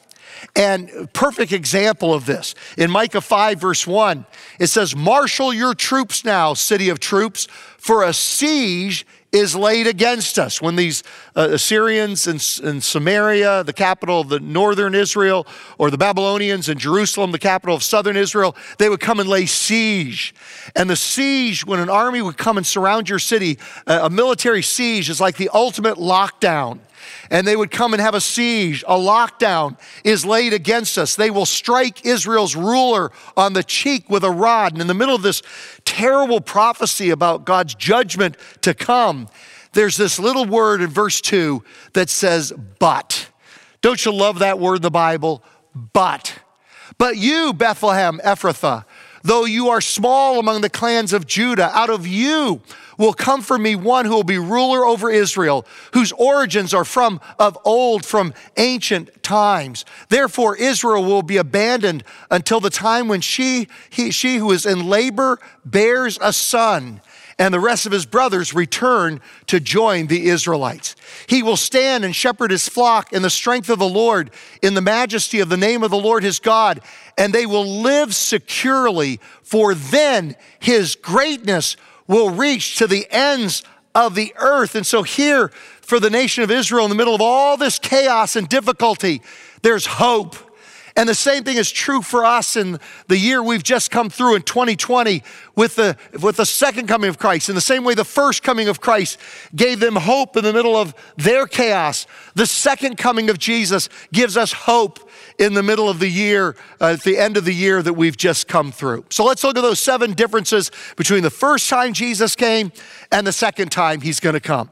And 0.56 1.12
perfect 1.14 1.52
example 1.52 2.14
of 2.14 2.26
this. 2.26 2.56
In 2.78 2.90
Micah 2.92 3.20
5, 3.20 3.60
verse 3.60 3.86
1, 3.86 4.26
it 4.60 4.68
says, 4.68 4.96
Marshal 4.96 5.54
your 5.54 5.74
troops 5.74 6.24
now, 6.24 6.54
city 6.54 6.88
of 6.88 7.00
troops, 7.00 7.48
for 7.78 8.04
a 8.04 8.14
siege 8.14 9.06
is 9.32 9.56
laid 9.56 9.88
against 9.88 10.40
us. 10.40 10.62
When 10.62 10.76
these 10.76 11.04
uh, 11.36 11.50
Assyrians 11.52 12.28
in, 12.28 12.40
in, 12.68 12.82
Samaria, 12.82 13.64
the 13.64 13.74
capital 13.74 14.22
of 14.22 14.30
the 14.30 14.40
northern 14.40 14.96
Israel, 14.96 15.46
or 15.78 15.92
the 15.92 15.98
Babylonians 15.98 16.68
in 16.68 16.80
Jerusalem, 16.80 17.32
the 17.32 17.40
capital 17.40 17.76
of 17.76 17.84
southern 17.84 18.18
Israel, 18.18 18.56
they 18.78 18.90
would 18.90 19.00
come 19.00 19.20
and 19.20 19.30
lay 19.30 19.46
siege. 19.46 20.34
And 20.76 20.90
the 20.90 20.96
siege, 20.96 21.66
when 21.66 21.80
an 21.80 21.90
army 21.90 22.22
would 22.22 22.38
come 22.38 22.58
and 22.58 22.66
surround 22.66 23.10
your 23.10 23.20
city, 23.20 23.60
uh, 23.86 24.00
a 24.04 24.10
military 24.10 24.64
siege 24.64 25.10
is 25.10 25.22
like 25.22 25.38
the 25.38 25.50
ultimate 25.54 25.98
lockdown 25.98 26.80
and 27.30 27.46
they 27.46 27.56
would 27.56 27.72
come 27.72 27.94
and 27.94 28.02
have 28.02 28.16
a 28.16 28.22
siege. 28.22 28.84
A 28.88 28.96
lockdown 28.96 29.78
is 30.04 30.26
laid 30.26 30.54
against 30.54 30.98
us. 30.98 31.16
They 31.16 31.32
will 31.32 31.46
strike 31.46 32.06
Israel's 32.06 32.56
ruler 32.56 33.12
on 33.38 33.54
the 33.54 33.64
cheek 33.64 34.10
with 34.10 34.24
a 34.24 34.32
rod. 34.32 34.74
And 34.74 34.82
in 34.82 34.88
the 34.88 34.94
middle 34.94 35.16
of 35.16 35.22
this 35.22 35.42
terrible 35.86 36.42
prophecy 36.42 37.10
about 37.10 37.46
God's 37.46 37.76
judgment 37.76 38.38
to 38.62 38.74
come, 38.74 39.19
there's 39.74 39.98
this 39.98 40.20
little 40.20 40.46
word 40.46 40.82
in 40.82 40.90
verse 40.90 41.22
2 41.22 41.64
that 41.94 42.10
says, 42.10 42.54
but. 42.80 43.30
Don't 43.82 44.04
you 44.04 44.12
love 44.12 44.40
that 44.40 44.60
word 44.60 44.78
in 44.78 44.82
the 44.82 44.92
Bible? 44.92 45.44
But. 45.74 46.40
But 46.98 47.18
you, 47.18 47.54
Bethlehem 47.54 48.20
Ephrathah, 48.24 48.86
though 49.24 49.46
you 49.46 49.70
are 49.70 49.82
small 49.82 50.40
among 50.40 50.62
the 50.62 50.70
clans 50.70 51.14
of 51.14 51.28
Judah, 51.28 51.72
out 51.74 51.90
of 51.90 52.06
you 52.06 52.62
will 52.98 53.14
come 53.14 53.42
for 53.42 53.58
me 53.58 53.76
one 53.76 54.06
who 54.06 54.12
will 54.12 54.24
be 54.24 54.38
ruler 54.38 54.86
over 54.86 55.10
Israel, 55.10 55.66
whose 55.94 56.12
origins 56.12 56.74
are 56.74 56.84
from 56.84 57.22
of 57.40 57.58
old, 57.64 58.06
from 58.06 58.34
ancient 58.58 59.24
times. 59.24 59.86
Therefore, 60.10 60.58
Israel 60.58 61.06
will 61.06 61.24
be 61.24 61.38
abandoned 61.38 62.04
until 62.30 62.60
the 62.60 62.70
time 62.70 63.08
when 63.08 63.22
she, 63.22 63.70
he, 63.90 64.12
she 64.12 64.38
who 64.38 64.52
is 64.52 64.66
in 64.66 64.88
labor 64.88 65.40
bears 65.64 66.20
a 66.22 66.34
son 66.34 67.02
and 67.40 67.54
the 67.54 67.60
rest 67.60 67.86
of 67.86 67.94
his 67.94 68.06
brothers 68.06 68.54
return 68.54 69.22
to 69.48 69.62
join 69.62 70.08
the 70.08 70.28
Israelites. 70.28 70.96
He 71.26 71.42
will 71.42 71.58
stand 71.58 72.04
and 72.04 72.14
shepherd 72.14 72.52
his 72.52 72.68
flock 72.68 73.14
in 73.14 73.22
the 73.22 73.30
strength 73.30 73.70
of 73.70 73.80
the 73.80 73.88
Lord, 73.88 74.30
in 74.62 74.74
the 74.74 74.82
majesty 74.82 75.40
of 75.40 75.48
the 75.48 75.58
name 75.58 75.82
of 75.82 75.90
the 75.90 75.98
Lord 75.98 76.22
his 76.22 76.40
God, 76.40 76.82
and 77.18 77.34
they 77.34 77.46
will 77.46 77.66
live 77.66 78.14
securely, 78.14 79.22
for 79.42 79.74
then 79.74 80.36
his 80.60 80.96
greatness 80.96 81.78
will 82.08 82.30
reach 82.30 82.76
to 82.78 82.88
the 82.88 83.08
ends 83.10 83.64
of 83.96 84.16
the 84.16 84.34
earth. 84.38 84.76
And 84.76 84.86
so, 84.86 85.04
here 85.04 85.48
for 85.82 86.00
the 86.00 86.10
nation 86.10 86.44
of 86.44 86.52
Israel, 86.52 86.86
in 86.86 86.90
the 86.90 86.96
middle 86.96 87.16
of 87.16 87.22
all 87.22 87.56
this 87.56 87.80
chaos 87.80 88.36
and 88.36 88.50
difficulty, 88.50 89.22
there's 89.62 89.86
hope. 89.86 90.36
And 90.96 91.08
the 91.08 91.16
same 91.16 91.44
thing 91.44 91.58
is 91.58 91.72
true 91.72 92.02
for 92.02 92.26
us 92.26 92.56
in 92.56 92.80
the 93.08 93.18
year 93.18 93.42
we've 93.42 93.64
just 93.64 93.92
come 93.92 94.10
through 94.10 94.36
in 94.36 94.42
2020 94.42 95.24
with 95.56 95.76
the, 95.76 95.98
with 96.22 96.38
the 96.38 96.46
second 96.46 96.88
coming 96.88 97.10
of 97.10 97.18
Christ. 97.18 97.50
In 97.50 97.56
the 97.56 97.62
same 97.62 97.84
way 97.84 97.94
the 97.94 98.06
first 98.06 98.44
coming 98.44 98.68
of 98.68 98.82
Christ 98.82 99.20
gave 99.56 99.80
them 99.80 99.96
hope 99.96 100.36
in 100.38 100.44
the 100.44 100.54
middle 100.54 100.76
of 100.76 100.94
their 101.18 101.48
chaos, 101.48 102.08
the 102.36 102.46
second 102.46 102.98
coming 102.98 103.30
of 103.30 103.38
Jesus 103.38 103.90
gives 104.12 104.38
us 104.38 104.52
hope 104.52 105.10
in 105.38 105.54
the 105.54 105.64
middle 105.64 105.90
of 105.90 106.00
the 106.00 106.10
year, 106.10 106.56
uh, 106.82 106.94
at 106.94 107.04
the 107.04 107.18
end 107.18 107.38
of 107.38 107.46
the 107.46 107.54
year 107.54 107.82
that 107.82 107.94
we've 107.94 108.18
just 108.18 108.48
come 108.48 108.72
through. 108.72 109.06
So 109.10 109.26
let's 109.26 109.44
look 109.44 109.58
at 109.58 109.62
those 109.62 109.80
seven 109.80 110.14
differences 110.14 110.72
between 110.96 111.24
the 111.24 111.30
first 111.30 111.70
time 111.70 111.94
Jesus 111.94 112.36
came 112.36 112.72
and 113.12 113.26
the 113.26 113.32
second 113.32 113.72
time 113.72 114.02
he's 114.02 114.20
going 114.20 114.34
to 114.34 114.40
come. 114.40 114.72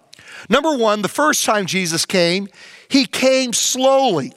Number 0.50 0.76
one, 0.76 1.02
the 1.02 1.08
first 1.08 1.44
time 1.44 1.66
Jesus 1.66 2.06
came, 2.06 2.48
he 2.90 3.06
came 3.06 3.54
slowly 3.54 4.34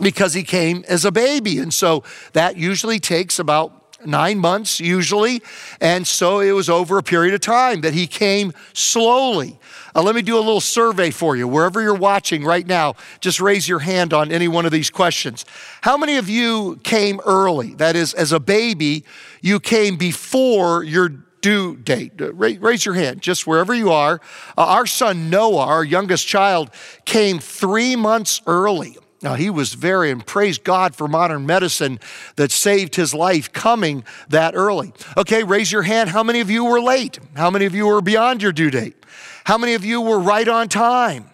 because 0.00 0.34
he 0.34 0.42
came 0.42 0.84
as 0.88 1.04
a 1.04 1.12
baby. 1.12 1.58
And 1.58 1.72
so 1.72 2.04
that 2.32 2.56
usually 2.56 2.98
takes 2.98 3.38
about 3.38 3.84
nine 4.06 4.38
months, 4.38 4.80
usually. 4.80 5.42
And 5.80 6.06
so 6.06 6.40
it 6.40 6.52
was 6.52 6.68
over 6.68 6.98
a 6.98 7.02
period 7.02 7.34
of 7.34 7.40
time 7.40 7.80
that 7.82 7.94
he 7.94 8.06
came 8.06 8.52
slowly. 8.72 9.58
Uh, 9.94 10.02
let 10.02 10.14
me 10.14 10.22
do 10.22 10.36
a 10.36 10.40
little 10.40 10.60
survey 10.60 11.10
for 11.10 11.36
you. 11.36 11.46
Wherever 11.46 11.80
you're 11.80 11.94
watching 11.94 12.44
right 12.44 12.66
now, 12.66 12.94
just 13.20 13.40
raise 13.40 13.68
your 13.68 13.78
hand 13.78 14.12
on 14.12 14.32
any 14.32 14.48
one 14.48 14.66
of 14.66 14.72
these 14.72 14.90
questions. 14.90 15.44
How 15.82 15.96
many 15.96 16.16
of 16.16 16.28
you 16.28 16.80
came 16.82 17.20
early? 17.24 17.74
That 17.74 17.96
is, 17.96 18.12
as 18.14 18.32
a 18.32 18.40
baby, 18.40 19.04
you 19.40 19.60
came 19.60 19.96
before 19.96 20.82
your 20.82 21.08
due 21.08 21.76
date. 21.76 22.20
Uh, 22.20 22.32
raise 22.32 22.84
your 22.84 22.94
hand, 22.94 23.20
just 23.20 23.46
wherever 23.46 23.74
you 23.74 23.92
are. 23.92 24.20
Uh, 24.56 24.64
our 24.64 24.86
son 24.86 25.30
Noah, 25.30 25.66
our 25.66 25.84
youngest 25.84 26.26
child, 26.26 26.70
came 27.04 27.38
three 27.38 27.94
months 27.94 28.40
early. 28.46 28.96
Now, 29.24 29.36
he 29.36 29.48
was 29.48 29.72
very, 29.72 30.10
and 30.10 30.24
praise 30.24 30.58
God 30.58 30.94
for 30.94 31.08
modern 31.08 31.46
medicine 31.46 31.98
that 32.36 32.50
saved 32.50 32.96
his 32.96 33.14
life 33.14 33.50
coming 33.50 34.04
that 34.28 34.54
early. 34.54 34.92
Okay, 35.16 35.42
raise 35.42 35.72
your 35.72 35.80
hand. 35.80 36.10
How 36.10 36.22
many 36.22 36.40
of 36.40 36.50
you 36.50 36.66
were 36.66 36.78
late? 36.78 37.18
How 37.34 37.50
many 37.50 37.64
of 37.64 37.74
you 37.74 37.86
were 37.86 38.02
beyond 38.02 38.42
your 38.42 38.52
due 38.52 38.70
date? 38.70 39.02
How 39.44 39.56
many 39.56 39.72
of 39.72 39.82
you 39.82 40.02
were 40.02 40.20
right 40.20 40.46
on 40.46 40.68
time? 40.68 41.30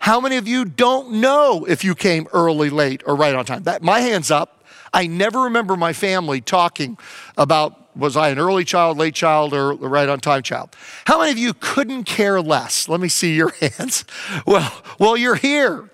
How 0.00 0.20
many 0.20 0.36
of 0.36 0.46
you 0.46 0.66
don't 0.66 1.12
know 1.12 1.64
if 1.64 1.82
you 1.82 1.94
came 1.94 2.28
early, 2.34 2.68
late, 2.68 3.02
or 3.06 3.16
right 3.16 3.34
on 3.34 3.46
time? 3.46 3.62
That, 3.62 3.82
my 3.82 4.00
hand's 4.00 4.30
up. 4.30 4.62
I 4.92 5.06
never 5.06 5.40
remember 5.44 5.76
my 5.76 5.94
family 5.94 6.42
talking 6.42 6.98
about 7.38 7.96
was 7.96 8.18
I 8.18 8.28
an 8.28 8.38
early 8.38 8.64
child, 8.64 8.98
late 8.98 9.14
child, 9.14 9.54
or 9.54 9.74
right 9.74 10.10
on 10.10 10.20
time 10.20 10.42
child. 10.42 10.76
How 11.06 11.18
many 11.18 11.32
of 11.32 11.38
you 11.38 11.54
couldn't 11.54 12.04
care 12.04 12.40
less? 12.42 12.86
Let 12.86 13.00
me 13.00 13.08
see 13.08 13.34
your 13.34 13.50
hands. 13.60 14.04
Well, 14.46 14.82
well, 14.98 15.16
you're 15.16 15.36
here. 15.36 15.90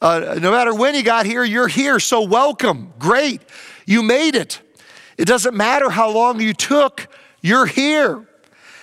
Uh, 0.00 0.38
no 0.40 0.50
matter 0.50 0.74
when 0.74 0.94
you 0.94 1.02
got 1.02 1.26
here, 1.26 1.44
you're 1.44 1.68
here. 1.68 1.98
So 1.98 2.22
welcome. 2.22 2.92
Great. 2.98 3.40
You 3.86 4.02
made 4.02 4.34
it. 4.34 4.60
It 5.16 5.26
doesn't 5.26 5.56
matter 5.56 5.88
how 5.90 6.10
long 6.10 6.40
you 6.40 6.52
took, 6.52 7.08
you're 7.40 7.66
here. 7.66 8.26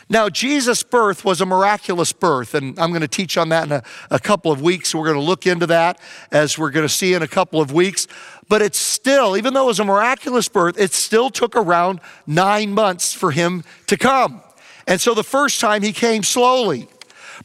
Now, 0.09 0.29
Jesus' 0.29 0.83
birth 0.83 1.23
was 1.23 1.41
a 1.41 1.45
miraculous 1.45 2.11
birth, 2.11 2.55
and 2.55 2.77
I'm 2.79 2.89
going 2.89 3.01
to 3.01 3.07
teach 3.07 3.37
on 3.37 3.49
that 3.49 3.65
in 3.65 3.71
a, 3.71 3.83
a 4.11 4.19
couple 4.19 4.51
of 4.51 4.61
weeks. 4.61 4.93
We're 4.93 5.05
going 5.05 5.17
to 5.17 5.23
look 5.23 5.47
into 5.47 5.65
that 5.67 5.99
as 6.31 6.57
we're 6.57 6.71
going 6.71 6.85
to 6.85 6.93
see 6.93 7.13
in 7.13 7.21
a 7.21 7.27
couple 7.27 7.61
of 7.61 7.71
weeks. 7.71 8.07
But 8.49 8.61
it's 8.61 8.77
still, 8.77 9.37
even 9.37 9.53
though 9.53 9.63
it 9.63 9.67
was 9.67 9.79
a 9.79 9.85
miraculous 9.85 10.49
birth, 10.49 10.79
it 10.79 10.91
still 10.91 11.29
took 11.29 11.55
around 11.55 12.01
nine 12.27 12.73
months 12.73 13.13
for 13.13 13.31
him 13.31 13.63
to 13.87 13.97
come. 13.97 14.41
And 14.87 14.99
so 14.99 15.13
the 15.13 15.23
first 15.23 15.61
time 15.61 15.81
he 15.81 15.93
came 15.93 16.23
slowly, 16.23 16.87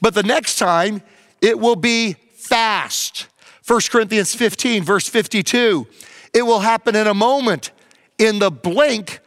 but 0.00 0.14
the 0.14 0.24
next 0.24 0.56
time 0.56 1.02
it 1.40 1.58
will 1.58 1.76
be 1.76 2.14
fast. 2.34 3.28
1 3.68 3.80
Corinthians 3.90 4.34
15, 4.34 4.82
verse 4.82 5.06
52. 5.06 5.86
It 6.32 6.40
will 6.42 6.60
happen 6.60 6.96
in 6.96 7.06
a 7.06 7.12
moment, 7.12 7.70
in 8.16 8.38
the 8.38 8.50
blink 8.50 9.20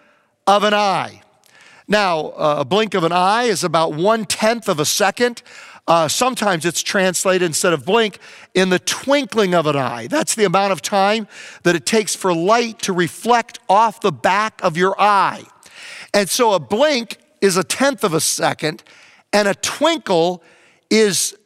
of 0.48 0.64
an 0.64 0.74
eye. 0.74 1.22
Now, 1.88 2.30
uh, 2.30 2.56
a 2.60 2.66
blink 2.66 2.96
of 2.96 3.04
an 3.04 3.12
eye 3.12 3.44
is 3.44 3.64
about 3.64 3.94
one 3.94 4.26
tenth 4.26 4.68
of 4.68 4.80
a 4.80 4.86
second. 4.86 5.44
Uh, 5.88 6.08
sometimes 6.08 6.66
it's 6.66 6.82
translated 6.82 7.46
instead 7.46 7.72
of 7.72 7.86
blink 7.86 8.18
in 8.56 8.70
the 8.70 8.80
twinkling 8.80 9.54
of 9.54 9.68
an 9.68 9.76
eye. 9.76 10.08
That's 10.08 10.34
the 10.34 10.46
amount 10.46 10.72
of 10.72 10.82
time 10.82 11.28
that 11.62 11.76
it 11.76 11.86
takes 11.86 12.16
for 12.16 12.34
light 12.34 12.80
to 12.80 12.94
reflect 12.94 13.60
off 13.70 14.02
the 14.02 14.12
back 14.12 14.60
of 14.64 14.76
your 14.76 15.00
eye. 15.00 15.44
And 16.16 16.28
so 16.28 16.54
a 16.54 16.60
blink 16.60 17.18
is 17.42 17.58
a 17.58 17.64
tenth 17.64 18.04
of 18.04 18.16
a 18.16 18.22
second, 18.22 18.84
and 19.32 19.48
a 19.48 19.54
twinkle 19.54 20.42
is 20.90 21.38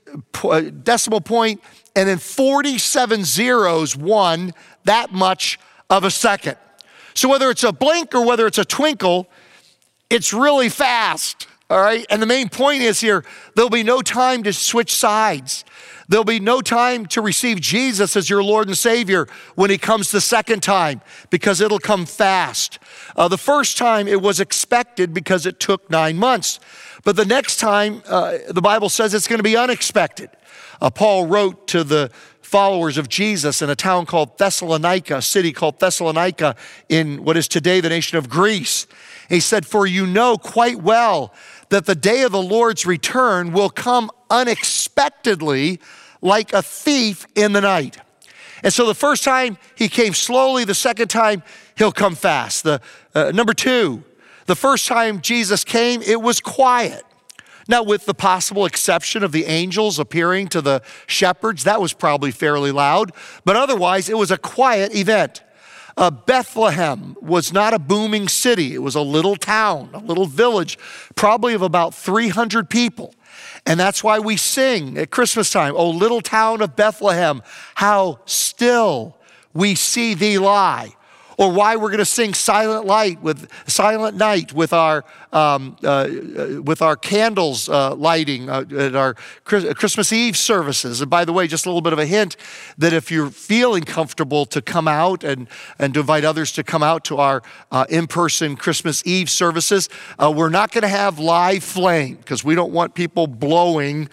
Uh, 0.43 0.61
decimal 0.61 1.21
point, 1.21 1.61
and 1.95 2.07
then 2.07 2.17
47 2.17 3.23
zeros, 3.23 3.95
one, 3.95 4.53
that 4.83 5.11
much 5.11 5.59
of 5.89 6.03
a 6.03 6.11
second. 6.11 6.57
So 7.13 7.29
whether 7.29 7.49
it's 7.49 7.63
a 7.63 7.71
blink 7.71 8.13
or 8.13 8.25
whether 8.25 8.45
it's 8.45 8.57
a 8.57 8.65
twinkle, 8.65 9.27
it's 10.09 10.33
really 10.33 10.69
fast, 10.69 11.47
all 11.69 11.79
right? 11.79 12.05
And 12.09 12.21
the 12.21 12.25
main 12.25 12.49
point 12.49 12.81
is 12.81 12.99
here 12.99 13.23
there'll 13.55 13.69
be 13.69 13.83
no 13.83 14.01
time 14.01 14.43
to 14.43 14.53
switch 14.53 14.93
sides. 14.93 15.65
There'll 16.07 16.23
be 16.23 16.39
no 16.39 16.61
time 16.61 17.05
to 17.07 17.21
receive 17.21 17.59
Jesus 17.61 18.15
as 18.15 18.29
your 18.29 18.43
Lord 18.43 18.67
and 18.67 18.77
Savior 18.77 19.27
when 19.55 19.69
He 19.69 19.77
comes 19.77 20.11
the 20.11 20.21
second 20.21 20.61
time 20.61 21.01
because 21.29 21.61
it'll 21.61 21.79
come 21.79 22.05
fast. 22.05 22.79
Uh, 23.15 23.27
the 23.27 23.37
first 23.37 23.77
time 23.77 24.07
it 24.07 24.21
was 24.21 24.39
expected 24.39 25.13
because 25.13 25.45
it 25.45 25.59
took 25.59 25.89
nine 25.89 26.17
months. 26.17 26.59
But 27.03 27.15
the 27.15 27.25
next 27.25 27.57
time, 27.57 28.03
uh, 28.07 28.37
the 28.49 28.61
Bible 28.61 28.89
says 28.89 29.13
it's 29.13 29.27
going 29.27 29.39
to 29.39 29.43
be 29.43 29.57
unexpected. 29.57 30.29
Uh, 30.81 30.89
Paul 30.89 31.27
wrote 31.27 31.67
to 31.69 31.83
the 31.83 32.11
followers 32.41 32.97
of 32.97 33.09
Jesus 33.09 33.61
in 33.61 33.69
a 33.69 33.75
town 33.75 34.05
called 34.05 34.37
Thessalonica, 34.37 35.17
a 35.17 35.21
city 35.21 35.51
called 35.51 35.79
Thessalonica 35.79 36.55
in 36.87 37.23
what 37.23 37.37
is 37.37 37.47
today 37.47 37.81
the 37.81 37.89
nation 37.89 38.17
of 38.17 38.29
Greece. 38.29 38.87
He 39.27 39.39
said, 39.39 39.65
For 39.65 39.87
you 39.87 40.05
know 40.05 40.37
quite 40.37 40.81
well 40.81 41.33
that 41.69 41.85
the 41.85 41.95
day 41.95 42.21
of 42.21 42.31
the 42.31 42.41
Lord's 42.41 42.85
return 42.85 43.51
will 43.51 43.69
come 43.69 44.11
unexpectedly 44.29 45.79
like 46.21 46.53
a 46.53 46.61
thief 46.61 47.25
in 47.35 47.53
the 47.53 47.61
night. 47.61 47.97
And 48.63 48.73
so 48.73 48.87
the 48.87 48.95
first 48.95 49.23
time 49.23 49.57
he 49.75 49.87
came 49.87 50.13
slowly, 50.13 50.63
the 50.63 50.73
second 50.73 51.09
time 51.09 51.43
he'll 51.77 51.91
come 51.91 52.15
fast. 52.15 52.63
The 52.63 52.81
uh, 53.13 53.31
number 53.31 53.53
2, 53.53 54.03
the 54.47 54.55
first 54.55 54.87
time 54.87 55.21
Jesus 55.21 55.63
came, 55.63 56.01
it 56.01 56.21
was 56.21 56.39
quiet. 56.39 57.03
Now, 57.67 57.81
with 57.81 58.05
the 58.05 58.13
possible 58.13 58.65
exception 58.65 59.23
of 59.23 59.31
the 59.31 59.45
angels 59.45 59.97
appearing 59.97 60.49
to 60.49 60.61
the 60.61 60.81
shepherds, 61.07 61.63
that 61.63 61.81
was 61.81 61.93
probably 61.93 62.31
fairly 62.31 62.71
loud, 62.71 63.11
but 63.43 63.55
otherwise 63.55 64.07
it 64.07 64.17
was 64.17 64.29
a 64.29 64.37
quiet 64.37 64.95
event. 64.95 65.41
Uh, 65.97 66.11
Bethlehem 66.11 67.15
was 67.21 67.53
not 67.53 67.73
a 67.73 67.79
booming 67.79 68.27
city, 68.27 68.75
it 68.75 68.83
was 68.83 68.95
a 68.95 69.01
little 69.01 69.35
town, 69.35 69.89
a 69.93 69.99
little 69.99 70.25
village, 70.25 70.77
probably 71.15 71.53
of 71.53 71.61
about 71.61 71.95
300 71.95 72.69
people. 72.69 73.15
And 73.65 73.79
that's 73.79 74.03
why 74.03 74.19
we 74.19 74.37
sing 74.37 74.97
at 74.97 75.09
Christmas 75.09 75.49
time, 75.49 75.73
Oh, 75.75 75.89
little 75.89 76.21
town 76.21 76.61
of 76.61 76.75
Bethlehem, 76.75 77.41
how 77.75 78.19
still 78.25 79.17
we 79.53 79.75
see 79.75 80.13
thee 80.13 80.37
lie 80.37 80.95
or 81.37 81.51
why 81.51 81.75
we're 81.75 81.89
going 81.89 81.97
to 81.99 82.05
sing 82.05 82.33
silent 82.33 82.85
light 82.85 83.21
with 83.21 83.49
silent 83.67 84.17
night 84.17 84.53
with 84.53 84.73
our 84.73 85.03
um, 85.33 85.75
uh, 85.83 85.87
uh, 85.87 86.61
with 86.61 86.81
our 86.81 86.95
candles 86.95 87.67
uh, 87.67 87.93
lighting 87.95 88.49
uh, 88.49 88.63
at 88.77 88.95
our 88.95 89.15
Christmas 89.43 90.13
Eve 90.13 90.37
services. 90.37 91.01
And 91.01 91.09
by 91.09 91.25
the 91.25 91.33
way, 91.33 91.47
just 91.47 91.65
a 91.65 91.69
little 91.69 91.81
bit 91.81 91.93
of 91.93 91.99
a 91.99 92.05
hint 92.05 92.37
that 92.77 92.93
if 92.93 93.11
you're 93.11 93.29
feeling 93.29 93.83
comfortable 93.83 94.45
to 94.47 94.61
come 94.61 94.87
out 94.87 95.23
and 95.23 95.47
and 95.77 95.93
to 95.93 95.99
invite 95.99 96.23
others 96.23 96.51
to 96.53 96.63
come 96.63 96.83
out 96.83 97.03
to 97.05 97.17
our 97.17 97.43
uh, 97.71 97.85
in-person 97.89 98.55
Christmas 98.55 99.05
Eve 99.05 99.29
services, 99.29 99.89
uh, 100.17 100.31
we're 100.31 100.49
not 100.49 100.71
going 100.71 100.83
to 100.83 100.87
have 100.87 101.19
live 101.19 101.63
flame 101.63 102.15
because 102.15 102.43
we 102.43 102.55
don't 102.55 102.71
want 102.71 102.93
people 102.93 103.27
blowing 103.27 104.09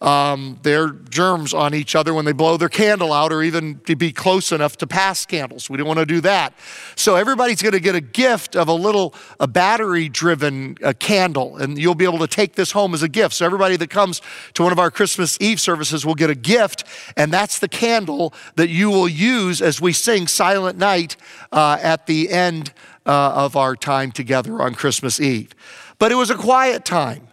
um, 0.00 0.58
their 0.62 0.90
germs 0.90 1.54
on 1.54 1.74
each 1.74 1.94
other 1.94 2.12
when 2.12 2.24
they 2.24 2.32
blow 2.32 2.56
their 2.56 2.68
candle 2.68 3.12
out 3.12 3.32
or 3.32 3.42
even 3.42 3.80
to 3.80 3.96
be 3.96 4.12
close 4.12 4.52
enough 4.52 4.76
to 4.78 4.86
pass 4.86 5.24
candles. 5.24 5.70
We 5.70 5.76
don't 5.76 5.86
want 5.86 6.00
to 6.00 6.06
do 6.06 6.20
that. 6.22 6.52
So 6.96 7.16
everybody's 7.16 7.62
going 7.62 7.72
to 7.72 7.80
get 7.80 7.94
a 7.94 8.00
gift 8.00 8.56
of 8.56 8.68
a 8.68 8.72
little 8.72 9.14
a 9.40 9.46
battery 9.46 10.08
driven 10.08 10.76
uh, 10.82 10.92
candle, 10.98 11.56
and 11.56 11.78
you'll 11.78 11.94
be 11.94 12.04
able 12.04 12.18
to 12.18 12.26
take 12.26 12.54
this 12.54 12.72
home 12.72 12.94
as 12.94 13.02
a 13.02 13.08
gift. 13.08 13.34
So 13.34 13.46
everybody 13.46 13.76
that 13.76 13.90
comes 13.90 14.20
to 14.54 14.62
one 14.62 14.72
of 14.72 14.78
our 14.78 14.90
Christmas 14.90 15.38
Eve 15.40 15.60
services 15.60 16.04
will 16.04 16.14
get 16.14 16.30
a 16.30 16.34
gift, 16.34 16.84
and 17.16 17.32
that's 17.32 17.58
the 17.58 17.68
candle 17.68 18.34
that 18.56 18.68
you 18.68 18.90
will 18.90 19.08
use 19.08 19.62
as 19.62 19.80
we 19.80 19.92
sing 19.92 20.26
Silent 20.26 20.78
Night 20.78 21.16
uh, 21.52 21.78
at 21.80 22.06
the 22.06 22.30
end 22.30 22.72
uh, 23.06 23.32
of 23.34 23.56
our 23.56 23.76
time 23.76 24.12
together 24.12 24.60
on 24.60 24.74
Christmas 24.74 25.20
Eve. 25.20 25.52
But 25.98 26.12
it 26.12 26.16
was 26.16 26.30
a 26.30 26.34
quiet 26.34 26.84
time 26.84 27.28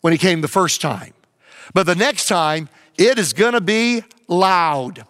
when 0.00 0.12
he 0.12 0.18
came 0.18 0.40
the 0.40 0.48
first 0.48 0.80
time. 0.80 1.14
But 1.72 1.86
the 1.86 1.94
next 1.94 2.26
time, 2.26 2.68
it 2.98 3.18
is 3.18 3.32
going 3.32 3.54
to 3.54 3.60
be 3.60 4.02
loud. 4.28 5.04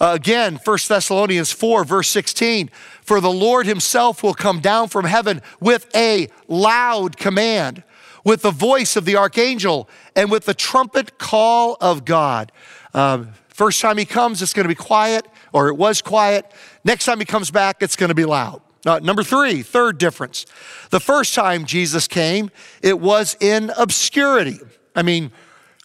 Uh, 0.00 0.12
again, 0.14 0.60
1 0.64 0.78
Thessalonians 0.88 1.50
4, 1.52 1.84
verse 1.84 2.08
16 2.08 2.70
For 3.02 3.20
the 3.20 3.30
Lord 3.30 3.66
himself 3.66 4.22
will 4.22 4.34
come 4.34 4.60
down 4.60 4.88
from 4.88 5.04
heaven 5.04 5.42
with 5.60 5.88
a 5.94 6.28
loud 6.46 7.16
command, 7.16 7.82
with 8.24 8.42
the 8.42 8.50
voice 8.50 8.96
of 8.96 9.04
the 9.04 9.16
archangel, 9.16 9.88
and 10.14 10.30
with 10.30 10.44
the 10.44 10.54
trumpet 10.54 11.18
call 11.18 11.76
of 11.80 12.04
God. 12.04 12.52
Uh, 12.94 13.24
first 13.48 13.80
time 13.80 13.98
he 13.98 14.04
comes, 14.04 14.40
it's 14.40 14.52
going 14.52 14.64
to 14.64 14.68
be 14.68 14.74
quiet, 14.74 15.26
or 15.52 15.68
it 15.68 15.74
was 15.74 16.00
quiet. 16.00 16.46
Next 16.84 17.04
time 17.04 17.18
he 17.18 17.24
comes 17.24 17.50
back, 17.50 17.82
it's 17.82 17.96
going 17.96 18.08
to 18.08 18.14
be 18.14 18.24
loud. 18.24 18.62
Uh, 18.86 19.00
number 19.02 19.24
three, 19.24 19.62
third 19.62 19.98
difference. 19.98 20.46
The 20.90 21.00
first 21.00 21.34
time 21.34 21.64
Jesus 21.64 22.06
came, 22.06 22.50
it 22.82 23.00
was 23.00 23.36
in 23.40 23.70
obscurity. 23.76 24.60
I 24.94 25.02
mean, 25.02 25.32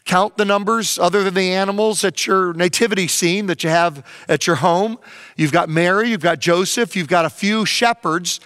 count 0.06 0.38
the 0.38 0.46
numbers 0.46 1.00
other 1.00 1.24
than 1.24 1.34
the 1.34 1.52
animals 1.52 2.04
at 2.04 2.28
your 2.28 2.54
nativity 2.54 3.08
scene 3.08 3.46
that 3.48 3.64
you 3.64 3.70
have 3.70 4.06
at 4.28 4.46
your 4.46 4.58
home. 4.58 4.98
You've 5.38 5.52
got 5.52 5.70
Mary, 5.70 6.10
you've 6.10 6.22
got 6.22 6.40
Joseph, 6.40 6.96
you've 6.96 7.08
got 7.08 7.26
a 7.26 7.30
few 7.30 7.66
shepherds. 7.66 8.40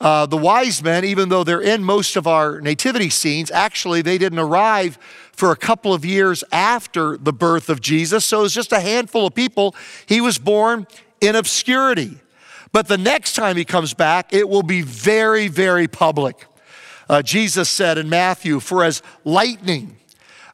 Uh, 0.00 0.26
the 0.26 0.36
wise 0.36 0.82
men, 0.82 1.04
even 1.04 1.28
though 1.28 1.44
they're 1.44 1.60
in 1.60 1.82
most 1.84 2.16
of 2.16 2.26
our 2.26 2.60
nativity 2.60 3.08
scenes, 3.08 3.50
actually 3.50 4.02
they 4.02 4.18
didn't 4.18 4.40
arrive 4.40 4.98
for 5.32 5.52
a 5.52 5.56
couple 5.56 5.94
of 5.94 6.04
years 6.04 6.42
after 6.52 7.16
the 7.16 7.32
birth 7.32 7.68
of 7.68 7.80
Jesus. 7.80 8.24
So 8.24 8.40
it 8.40 8.42
was 8.42 8.54
just 8.54 8.72
a 8.72 8.80
handful 8.80 9.26
of 9.26 9.34
people. 9.34 9.74
He 10.06 10.20
was 10.20 10.36
born 10.36 10.86
in 11.20 11.36
obscurity. 11.36 12.18
But 12.72 12.88
the 12.88 12.98
next 12.98 13.34
time 13.34 13.56
he 13.56 13.64
comes 13.64 13.94
back, 13.94 14.32
it 14.32 14.48
will 14.48 14.64
be 14.64 14.82
very, 14.82 15.46
very 15.46 15.86
public. 15.86 16.46
Uh, 17.08 17.22
Jesus 17.22 17.68
said 17.68 17.98
in 17.98 18.08
Matthew, 18.08 18.58
For 18.58 18.82
as 18.82 19.00
lightning, 19.24 19.96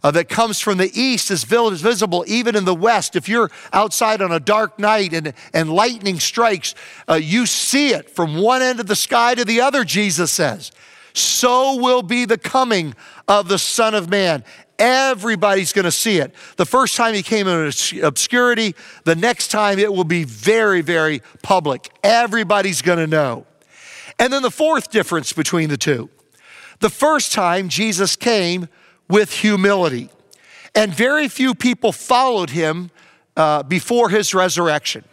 uh, 0.02 0.10
that 0.10 0.28
comes 0.28 0.60
from 0.60 0.78
the 0.78 0.90
east 0.98 1.30
is 1.30 1.44
visible 1.44 2.24
even 2.26 2.56
in 2.56 2.64
the 2.64 2.74
west. 2.74 3.16
If 3.16 3.28
you're 3.28 3.50
outside 3.72 4.22
on 4.22 4.32
a 4.32 4.40
dark 4.40 4.78
night 4.78 5.12
and, 5.12 5.32
and 5.52 5.72
lightning 5.72 6.18
strikes, 6.18 6.74
uh, 7.08 7.14
you 7.14 7.46
see 7.46 7.90
it 7.90 8.10
from 8.10 8.36
one 8.36 8.62
end 8.62 8.80
of 8.80 8.86
the 8.86 8.96
sky 8.96 9.34
to 9.34 9.44
the 9.44 9.60
other, 9.60 9.84
Jesus 9.84 10.30
says. 10.30 10.72
So 11.12 11.76
will 11.76 12.02
be 12.02 12.24
the 12.24 12.38
coming 12.38 12.94
of 13.28 13.48
the 13.48 13.58
Son 13.58 13.94
of 13.94 14.08
Man. 14.08 14.44
Everybody's 14.78 15.72
going 15.72 15.84
to 15.84 15.90
see 15.90 16.18
it. 16.18 16.34
The 16.56 16.64
first 16.64 16.96
time 16.96 17.14
he 17.14 17.22
came 17.22 17.46
in 17.46 17.70
obscurity, 18.02 18.74
the 19.04 19.16
next 19.16 19.48
time 19.48 19.78
it 19.78 19.92
will 19.92 20.04
be 20.04 20.24
very, 20.24 20.80
very 20.80 21.20
public. 21.42 21.90
Everybody's 22.02 22.80
going 22.80 22.98
to 22.98 23.06
know. 23.06 23.46
And 24.18 24.32
then 24.32 24.42
the 24.42 24.50
fourth 24.50 24.90
difference 24.90 25.32
between 25.32 25.68
the 25.68 25.76
two 25.76 26.08
the 26.80 26.90
first 26.90 27.32
time 27.32 27.68
Jesus 27.68 28.16
came, 28.16 28.68
with 29.10 29.32
humility. 29.32 30.08
And 30.74 30.94
very 30.94 31.28
few 31.28 31.54
people 31.54 31.92
followed 31.92 32.50
him 32.50 32.90
uh, 33.36 33.64
before 33.64 34.08
his 34.08 34.32
resurrection. 34.32 35.04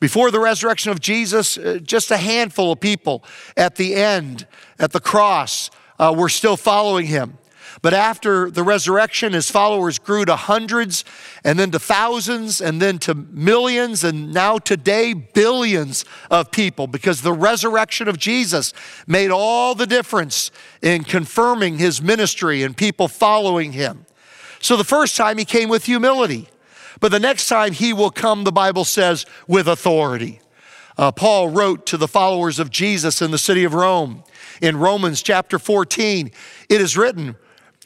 Before 0.00 0.30
the 0.30 0.40
resurrection 0.40 0.90
of 0.90 1.00
Jesus, 1.00 1.56
uh, 1.56 1.78
just 1.82 2.10
a 2.10 2.16
handful 2.16 2.72
of 2.72 2.80
people 2.80 3.22
at 3.56 3.76
the 3.76 3.94
end, 3.94 4.46
at 4.78 4.92
the 4.92 5.00
cross, 5.00 5.70
uh, 5.98 6.14
were 6.16 6.28
still 6.28 6.56
following 6.56 7.06
him. 7.06 7.38
But 7.84 7.92
after 7.92 8.50
the 8.50 8.62
resurrection, 8.62 9.34
his 9.34 9.50
followers 9.50 9.98
grew 9.98 10.24
to 10.24 10.36
hundreds 10.36 11.04
and 11.44 11.58
then 11.58 11.70
to 11.72 11.78
thousands 11.78 12.62
and 12.62 12.80
then 12.80 12.98
to 13.00 13.14
millions 13.14 14.02
and 14.04 14.32
now 14.32 14.56
today 14.56 15.12
billions 15.12 16.06
of 16.30 16.50
people 16.50 16.86
because 16.86 17.20
the 17.20 17.34
resurrection 17.34 18.08
of 18.08 18.16
Jesus 18.16 18.72
made 19.06 19.30
all 19.30 19.74
the 19.74 19.86
difference 19.86 20.50
in 20.80 21.04
confirming 21.04 21.76
his 21.76 22.00
ministry 22.00 22.62
and 22.62 22.74
people 22.74 23.06
following 23.06 23.72
him. 23.72 24.06
So 24.62 24.78
the 24.78 24.84
first 24.84 25.14
time 25.14 25.36
he 25.36 25.44
came 25.44 25.68
with 25.68 25.84
humility, 25.84 26.48
but 27.00 27.10
the 27.10 27.20
next 27.20 27.48
time 27.48 27.74
he 27.74 27.92
will 27.92 28.10
come, 28.10 28.44
the 28.44 28.50
Bible 28.50 28.86
says, 28.86 29.26
with 29.46 29.68
authority. 29.68 30.40
Uh, 30.96 31.12
Paul 31.12 31.50
wrote 31.50 31.84
to 31.84 31.98
the 31.98 32.08
followers 32.08 32.58
of 32.58 32.70
Jesus 32.70 33.20
in 33.20 33.30
the 33.30 33.36
city 33.36 33.62
of 33.64 33.74
Rome 33.74 34.24
in 34.62 34.78
Romans 34.78 35.22
chapter 35.22 35.58
14. 35.58 36.30
It 36.70 36.80
is 36.80 36.96
written, 36.96 37.36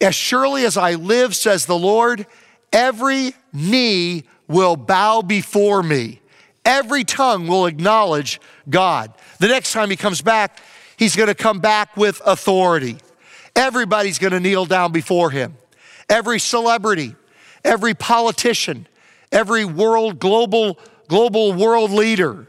as 0.01 0.15
surely 0.15 0.65
as 0.65 0.77
I 0.77 0.95
live, 0.95 1.35
says 1.35 1.67
the 1.67 1.79
Lord, 1.79 2.27
every 2.73 3.35
knee 3.53 4.25
will 4.47 4.77
bow 4.77 5.23
before 5.23 5.83
me. 5.83 6.21
Every 6.65 7.05
tongue 7.05 7.47
will 7.47 7.67
acknowledge 7.67 8.41
God. 8.69 9.13
The 9.39 9.49
next 9.49 9.73
time 9.73 9.91
he 9.91 9.97
comes 9.97 10.21
back, 10.23 10.61
he's 10.97 11.17
going 11.17 11.29
to 11.29 11.35
come 11.35 11.61
back 11.61 11.97
with 11.97 12.21
authority. 12.25 12.99
Everybody's 13.57 14.19
going 14.19 14.33
to 14.33 14.41
kneel 14.41 14.67
down 14.67 14.93
before 14.93 15.31
him. 15.31 15.57
Every 16.09 16.39
celebrity, 16.39 17.15
every 17.65 17.95
politician, 17.95 18.87
every 19.33 19.65
world, 19.65 20.19
global, 20.19 20.79
global 21.09 21.53
world 21.53 21.91
leader, 21.91 22.47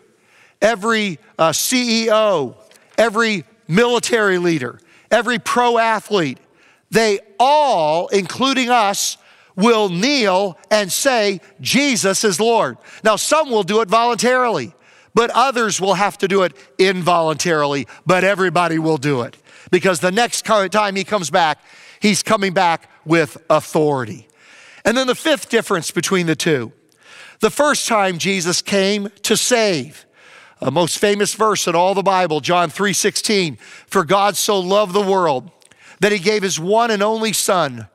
every 0.61 1.19
uh, 1.37 1.49
CEO, 1.49 2.55
every 2.97 3.45
military 3.67 4.37
leader, 4.37 4.79
every 5.09 5.39
pro 5.39 5.77
athlete, 5.77 6.37
they 6.91 7.19
all, 7.39 8.07
including 8.07 8.69
us, 8.69 9.17
will 9.55 9.89
kneel 9.89 10.57
and 10.71 10.91
say, 10.91 11.41
Jesus 11.59 12.23
is 12.23 12.39
Lord. 12.39 12.77
Now, 13.03 13.15
some 13.17 13.51
will 13.51 13.63
do 13.63 13.81
it 13.81 13.89
voluntarily, 13.89 14.73
but 15.13 15.29
others 15.31 15.81
will 15.81 15.95
have 15.95 16.17
to 16.19 16.27
do 16.27 16.43
it 16.43 16.53
involuntarily, 16.77 17.87
but 18.05 18.23
everybody 18.23 18.79
will 18.79 18.97
do 18.97 19.21
it 19.21 19.37
because 19.71 19.99
the 19.99 20.11
next 20.11 20.43
time 20.45 20.95
he 20.95 21.03
comes 21.03 21.29
back, 21.29 21.59
he's 21.99 22.23
coming 22.23 22.53
back 22.53 22.89
with 23.05 23.37
authority. 23.49 24.27
And 24.85 24.97
then 24.97 25.07
the 25.07 25.15
fifth 25.15 25.49
difference 25.49 25.91
between 25.91 26.25
the 26.25 26.35
two 26.35 26.71
the 27.41 27.49
first 27.49 27.87
time 27.87 28.17
Jesus 28.17 28.61
came 28.61 29.07
to 29.23 29.37
save. 29.37 30.05
A 30.59 30.69
most 30.69 30.97
famous 30.97 31.33
verse 31.35 31.67
in 31.67 31.75
all 31.75 31.93
the 31.93 32.03
Bible, 32.03 32.41
John 32.41 32.69
3:16, 32.69 33.57
for 33.87 34.03
God 34.03 34.35
so 34.35 34.59
loved 34.59 34.91
the 34.91 35.01
world 35.01 35.49
that 35.99 36.11
he 36.11 36.19
gave 36.19 36.43
his 36.43 36.59
one 36.59 36.91
and 36.91 37.03
only 37.03 37.33
Son, 37.33 37.87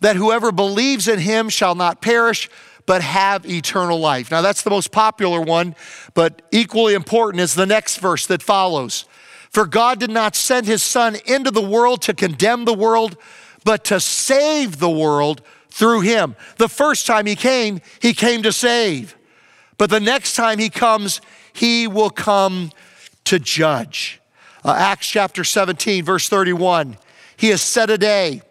that 0.00 0.16
whoever 0.16 0.52
believes 0.52 1.08
in 1.08 1.18
him 1.18 1.48
shall 1.48 1.74
not 1.74 2.00
perish, 2.00 2.48
but 2.86 3.02
have 3.02 3.44
eternal 3.44 4.00
life. 4.00 4.30
Now, 4.30 4.40
that's 4.40 4.62
the 4.62 4.70
most 4.70 4.92
popular 4.92 5.40
one, 5.40 5.74
but 6.14 6.42
equally 6.50 6.94
important 6.94 7.40
is 7.40 7.54
the 7.54 7.66
next 7.66 7.98
verse 7.98 8.26
that 8.26 8.42
follows. 8.42 9.04
For 9.50 9.66
God 9.66 9.98
did 10.00 10.10
not 10.10 10.36
send 10.36 10.66
his 10.66 10.82
Son 10.82 11.16
into 11.26 11.50
the 11.50 11.62
world 11.62 12.02
to 12.02 12.14
condemn 12.14 12.64
the 12.64 12.74
world, 12.74 13.16
but 13.64 13.84
to 13.84 14.00
save 14.00 14.78
the 14.78 14.90
world 14.90 15.42
through 15.68 16.00
him. 16.00 16.34
The 16.56 16.68
first 16.68 17.06
time 17.06 17.26
he 17.26 17.36
came, 17.36 17.80
he 18.00 18.14
came 18.14 18.42
to 18.42 18.52
save. 18.52 19.16
But 19.76 19.90
the 19.90 20.00
next 20.00 20.34
time 20.34 20.58
he 20.58 20.70
comes, 20.70 21.20
he 21.52 21.86
will 21.86 22.10
come 22.10 22.72
to 23.24 23.38
judge. 23.38 24.20
Uh, 24.64 24.74
Acts 24.76 25.06
chapter 25.08 25.44
17, 25.44 26.04
verse 26.04 26.28
31. 26.28 26.96
He 27.38 27.48
has 27.48 27.62
set 27.62 27.88
a 27.88 27.96
day 27.96 28.42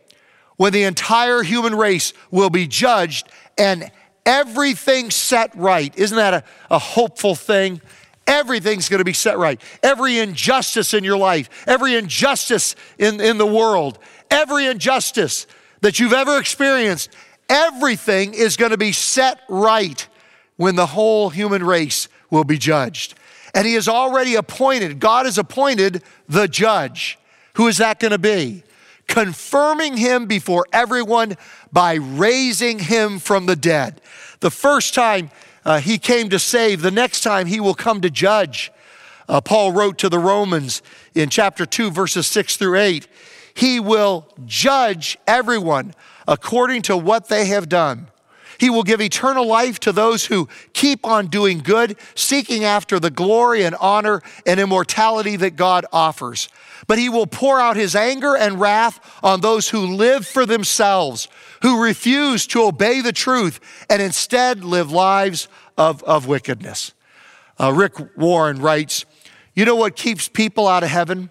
when 0.56 0.74
the 0.74 0.84
entire 0.84 1.44
human 1.44 1.76
race 1.76 2.14
will 2.32 2.50
be 2.50 2.68
judged 2.68 3.28
and 3.58 3.92
everything 4.26 5.12
set 5.12 5.54
right. 5.56 5.96
Isn't 5.98 6.16
that 6.16 6.34
a, 6.34 6.44
a 6.72 6.80
hopeful 6.80 7.36
thing? 7.36 7.82
Everything's 8.26 8.88
to 9.00 9.06
be 9.06 9.14
set 9.14 9.38
right. 9.38 9.62
Every 9.84 10.20
injustice 10.20 10.94
in 10.94 11.04
your 11.04 11.18
life, 11.18 11.50
every 11.68 11.96
injustice 11.96 12.76
in, 12.98 13.20
in 13.20 13.38
the 13.38 13.46
world, 13.46 14.00
every 14.32 14.66
injustice 14.68 15.48
that 15.82 16.00
you've 16.00 16.14
ever 16.14 16.40
experienced, 16.40 17.10
everything 17.50 18.34
is 18.34 18.56
to 18.72 18.78
be 18.78 18.94
set 18.94 19.42
right 19.50 20.08
when 20.56 20.76
the 20.76 20.88
whole 20.88 21.30
human 21.30 21.62
race 21.62 22.08
will 22.30 22.46
be 22.46 22.58
judged. 22.58 23.16
And 23.54 23.68
He 23.68 23.74
has 23.74 23.90
already 23.90 24.36
appointed, 24.36 25.02
God 25.02 25.26
has 25.26 25.38
appointed 25.38 26.04
the 26.30 26.48
judge. 26.48 27.20
Who 27.56 27.68
is 27.68 27.78
that 27.78 28.00
to 28.12 28.20
be? 28.20 28.64
Confirming 29.08 29.98
him 29.98 30.26
before 30.26 30.66
everyone 30.72 31.38
by 31.72 31.96
raising 31.96 32.80
him 32.80 33.20
from 33.20 33.46
the 33.46 33.56
dead. 33.56 34.02
The 34.42 34.52
first 34.52 34.94
time 34.94 35.32
uh, 35.66 35.80
he 35.80 35.98
came 35.98 36.30
to 36.30 36.40
save, 36.40 36.82
the 36.82 36.92
next 36.92 37.22
time 37.22 37.48
he 37.48 37.60
will 37.60 37.74
come 37.74 38.02
to 38.02 38.10
judge. 38.10 38.72
Uh, 39.28 39.42
Paul 39.42 39.72
wrote 39.72 39.98
to 40.00 40.10
the 40.10 40.20
Romans 40.20 40.82
in 41.14 41.30
chapter 41.30 41.66
2, 41.66 41.92
verses 41.92 42.28
6 42.28 42.58
through 42.58 42.78
8 42.78 43.08
He 43.54 43.80
will 43.80 44.28
judge 44.46 45.18
everyone 45.28 45.94
according 46.28 46.84
to 46.84 46.96
what 46.96 47.28
they 47.28 47.46
have 47.48 47.68
done. 47.68 48.08
He 48.60 48.70
will 48.70 48.84
give 48.84 49.02
eternal 49.02 49.46
life 49.46 49.80
to 49.82 49.92
those 49.92 50.26
who 50.26 50.48
keep 50.74 51.06
on 51.06 51.28
doing 51.28 51.60
good, 51.60 51.98
seeking 52.16 52.64
after 52.64 53.00
the 53.00 53.10
glory 53.10 53.64
and 53.64 53.76
honor 53.76 54.22
and 54.46 54.60
immortality 54.60 55.36
that 55.38 55.56
God 55.56 55.86
offers. 55.92 56.50
But 56.88 56.98
he 56.98 57.10
will 57.10 57.28
pour 57.28 57.60
out 57.60 57.76
his 57.76 57.96
anger 57.96 58.36
and 58.36 58.60
wrath 58.60 59.00
on 59.24 59.42
those 59.42 59.70
who 59.70 59.86
live 59.86 60.26
for 60.26 60.46
themselves, 60.46 61.28
who 61.62 61.84
refuse 61.84 62.48
to 62.48 62.64
obey 62.64 63.02
the 63.02 63.14
truth 63.14 63.60
and 63.90 64.02
instead 64.02 64.64
live 64.64 64.92
lives 64.92 65.48
of, 65.78 66.04
of 66.04 66.28
wickedness. 66.28 66.94
Uh, 67.60 67.74
Rick 67.74 67.94
Warren 68.18 68.62
writes, 68.62 69.06
You 69.56 69.66
know 69.66 69.76
what 69.76 69.96
keeps 69.96 70.28
people 70.28 70.68
out 70.68 70.84
of 70.84 70.90
heaven? 70.90 71.30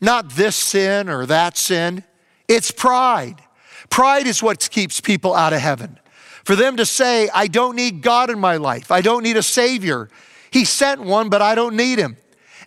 Not 0.00 0.30
this 0.30 0.56
sin 0.56 1.08
or 1.08 1.26
that 1.26 1.56
sin, 1.56 2.04
it's 2.48 2.70
pride. 2.70 3.42
Pride 3.90 4.26
is 4.26 4.42
what 4.42 4.70
keeps 4.70 5.00
people 5.00 5.34
out 5.34 5.52
of 5.52 5.60
heaven. 5.60 5.98
For 6.44 6.56
them 6.56 6.76
to 6.76 6.86
say, 6.86 7.28
I 7.34 7.46
don't 7.46 7.76
need 7.76 8.02
God 8.02 8.30
in 8.30 8.38
my 8.38 8.56
life, 8.56 8.90
I 8.90 9.00
don't 9.00 9.22
need 9.22 9.36
a 9.36 9.42
Savior. 9.42 10.08
He 10.50 10.64
sent 10.64 11.00
one, 11.00 11.28
but 11.28 11.42
I 11.42 11.54
don't 11.54 11.76
need 11.76 11.98
him. 11.98 12.16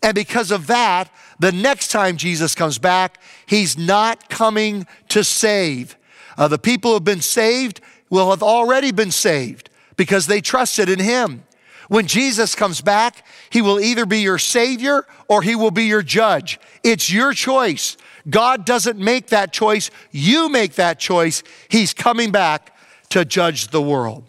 And 0.01 0.15
because 0.15 0.51
of 0.51 0.67
that, 0.67 1.11
the 1.39 1.51
next 1.51 1.89
time 1.89 2.17
Jesus 2.17 2.55
comes 2.55 2.77
back, 2.77 3.21
he's 3.45 3.77
not 3.77 4.29
coming 4.29 4.85
to 5.09 5.23
save. 5.23 5.97
Uh, 6.37 6.47
the 6.47 6.57
people 6.57 6.91
who 6.91 6.95
have 6.95 7.03
been 7.03 7.21
saved 7.21 7.81
will 8.09 8.29
have 8.29 8.43
already 8.43 8.91
been 8.91 9.11
saved 9.11 9.69
because 9.97 10.27
they 10.27 10.41
trusted 10.41 10.89
in 10.89 10.99
him. 10.99 11.43
When 11.89 12.07
Jesus 12.07 12.55
comes 12.55 12.81
back, 12.81 13.25
he 13.49 13.61
will 13.61 13.79
either 13.79 14.05
be 14.05 14.21
your 14.21 14.37
Savior 14.37 15.05
or 15.27 15.41
he 15.41 15.55
will 15.55 15.71
be 15.71 15.83
your 15.85 16.01
judge. 16.01 16.59
It's 16.83 17.11
your 17.11 17.33
choice. 17.33 17.97
God 18.29 18.65
doesn't 18.65 18.97
make 18.97 19.27
that 19.27 19.51
choice, 19.51 19.91
you 20.11 20.49
make 20.49 20.75
that 20.75 20.99
choice. 20.99 21.43
He's 21.69 21.93
coming 21.93 22.31
back 22.31 22.72
to 23.13 23.23
judge 23.23 23.67
the 23.67 23.81
world. 23.81 24.23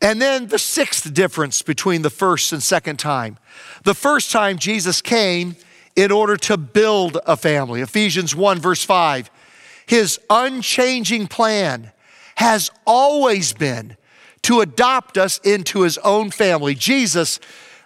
And 0.00 0.20
then 0.20 0.46
the 0.46 0.58
sixth 0.58 1.12
difference 1.12 1.60
between 1.60 2.00
the 2.00 2.08
first 2.08 2.50
and 2.50 2.62
second 2.62 2.98
time. 2.98 3.36
The 3.84 3.92
first 3.92 4.32
time 4.32 4.56
Jesus 4.56 5.02
came 5.02 5.56
in 5.94 6.10
order 6.10 6.38
to 6.38 6.56
build 6.56 7.18
a 7.26 7.36
family. 7.36 7.82
Ephesians 7.82 8.34
1, 8.34 8.60
verse 8.60 8.82
5. 8.82 9.30
His 9.84 10.18
unchanging 10.30 11.26
plan 11.26 11.92
has 12.36 12.70
always 12.86 13.52
been 13.52 13.98
to 14.44 14.62
adopt 14.62 15.18
us 15.18 15.36
into 15.44 15.82
his 15.82 15.98
own 15.98 16.30
family. 16.30 16.74
Jesus 16.74 17.40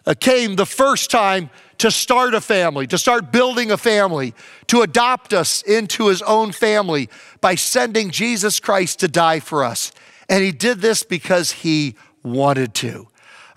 uh, 0.06 0.14
came 0.18 0.54
the 0.54 0.66
first 0.66 1.10
time 1.10 1.50
to 1.78 1.90
start 1.90 2.34
a 2.34 2.40
family, 2.40 2.86
to 2.86 2.98
start 2.98 3.30
building 3.30 3.70
a 3.70 3.76
family, 3.76 4.34
to 4.68 4.82
adopt 4.82 5.32
us 5.32 5.62
into 5.62 6.08
his 6.08 6.22
own 6.22 6.52
family 6.52 7.08
by 7.40 7.54
sending 7.54 8.10
Jesus 8.10 8.60
Christ 8.60 9.00
to 9.00 9.08
die 9.08 9.40
for 9.40 9.64
us. 9.64 9.92
And 10.28 10.42
he 10.42 10.52
did 10.52 10.80
this 10.80 11.02
because 11.02 11.52
he 11.52 11.94
wanted 12.22 12.74
to. 12.74 13.08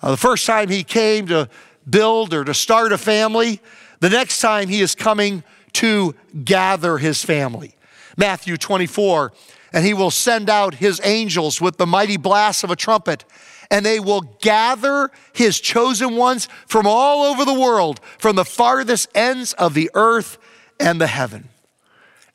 Uh, 0.01 0.11
the 0.11 0.17
first 0.17 0.45
time 0.45 0.69
he 0.69 0.83
came 0.83 1.27
to 1.27 1.49
build 1.89 2.33
or 2.33 2.43
to 2.43 2.53
start 2.53 2.93
a 2.93 2.97
family, 2.97 3.61
the 3.99 4.09
next 4.09 4.39
time 4.39 4.67
he 4.67 4.81
is 4.81 4.95
coming 4.95 5.43
to 5.73 6.15
gather 6.43 6.97
his 6.97 7.23
family. 7.23 7.75
Matthew 8.17 8.57
24, 8.57 9.31
and 9.73 9.85
he 9.85 9.93
will 9.93 10.11
send 10.11 10.49
out 10.49 10.75
his 10.75 10.99
angels 11.03 11.61
with 11.61 11.77
the 11.77 11.85
mighty 11.85 12.17
blast 12.17 12.63
of 12.63 12.71
a 12.71 12.75
trumpet, 12.75 13.23
and 13.71 13.85
they 13.85 13.99
will 13.99 14.21
gather 14.41 15.11
his 15.33 15.59
chosen 15.59 16.15
ones 16.15 16.47
from 16.65 16.87
all 16.87 17.23
over 17.23 17.45
the 17.45 17.53
world, 17.53 17.99
from 18.17 18.35
the 18.35 18.45
farthest 18.45 19.09
ends 19.15 19.53
of 19.53 19.73
the 19.73 19.91
earth 19.93 20.37
and 20.79 20.99
the 20.99 21.07
heaven. 21.07 21.49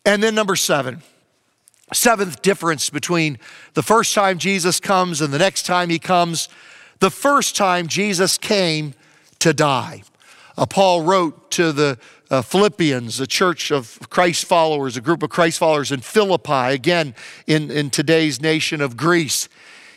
And 0.04 0.22
then, 0.22 0.34
number 0.34 0.56
seven, 0.56 1.02
seventh 1.92 2.42
difference 2.42 2.90
between 2.90 3.38
the 3.74 3.82
first 3.82 4.14
time 4.14 4.38
Jesus 4.38 4.80
comes 4.80 5.20
and 5.20 5.32
the 5.32 5.38
next 5.38 5.64
time 5.64 5.90
he 5.90 5.98
comes. 5.98 6.48
The 7.00 7.10
first 7.10 7.56
time 7.56 7.88
Jesus 7.88 8.38
came 8.38 8.94
to 9.40 9.52
die. 9.52 10.02
Uh, 10.56 10.66
Paul 10.66 11.02
wrote 11.02 11.50
to 11.52 11.72
the 11.72 11.98
uh, 12.30 12.42
Philippians, 12.42 13.20
a 13.20 13.26
church 13.26 13.70
of 13.70 13.98
Christ 14.08 14.44
followers, 14.44 14.96
a 14.96 15.00
group 15.00 15.22
of 15.22 15.30
Christ 15.30 15.58
followers 15.58 15.92
in 15.92 16.00
Philippi, 16.00 16.72
again 16.72 17.14
in, 17.46 17.70
in 17.70 17.90
today's 17.90 18.40
nation 18.40 18.80
of 18.80 18.96
Greece. 18.96 19.48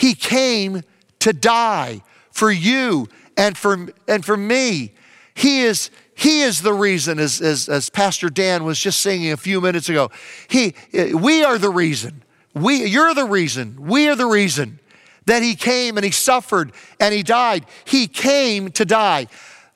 he 0.00 0.14
came 0.14 0.82
to 1.18 1.34
die 1.34 2.00
for 2.30 2.50
you 2.50 3.06
and 3.36 3.56
for, 3.56 3.88
and 4.08 4.24
for 4.24 4.36
me. 4.36 4.94
He 5.34 5.60
is, 5.60 5.90
he 6.14 6.40
is 6.40 6.62
the 6.62 6.72
reason, 6.72 7.18
as, 7.18 7.42
as, 7.42 7.68
as 7.68 7.90
Pastor 7.90 8.30
Dan 8.30 8.64
was 8.64 8.80
just 8.80 9.00
singing 9.00 9.30
a 9.30 9.36
few 9.36 9.60
minutes 9.60 9.90
ago. 9.90 10.10
He, 10.48 10.74
we 11.12 11.44
are 11.44 11.58
the 11.58 11.68
reason. 11.68 12.22
We, 12.54 12.86
you're 12.86 13.12
the 13.12 13.26
reason. 13.26 13.76
We 13.88 14.08
are 14.08 14.16
the 14.16 14.26
reason 14.26 14.80
that 15.26 15.42
he 15.42 15.54
came 15.54 15.98
and 15.98 16.04
he 16.04 16.10
suffered 16.10 16.72
and 16.98 17.12
he 17.12 17.22
died. 17.22 17.66
He 17.84 18.06
came 18.06 18.70
to 18.72 18.86
die. 18.86 19.26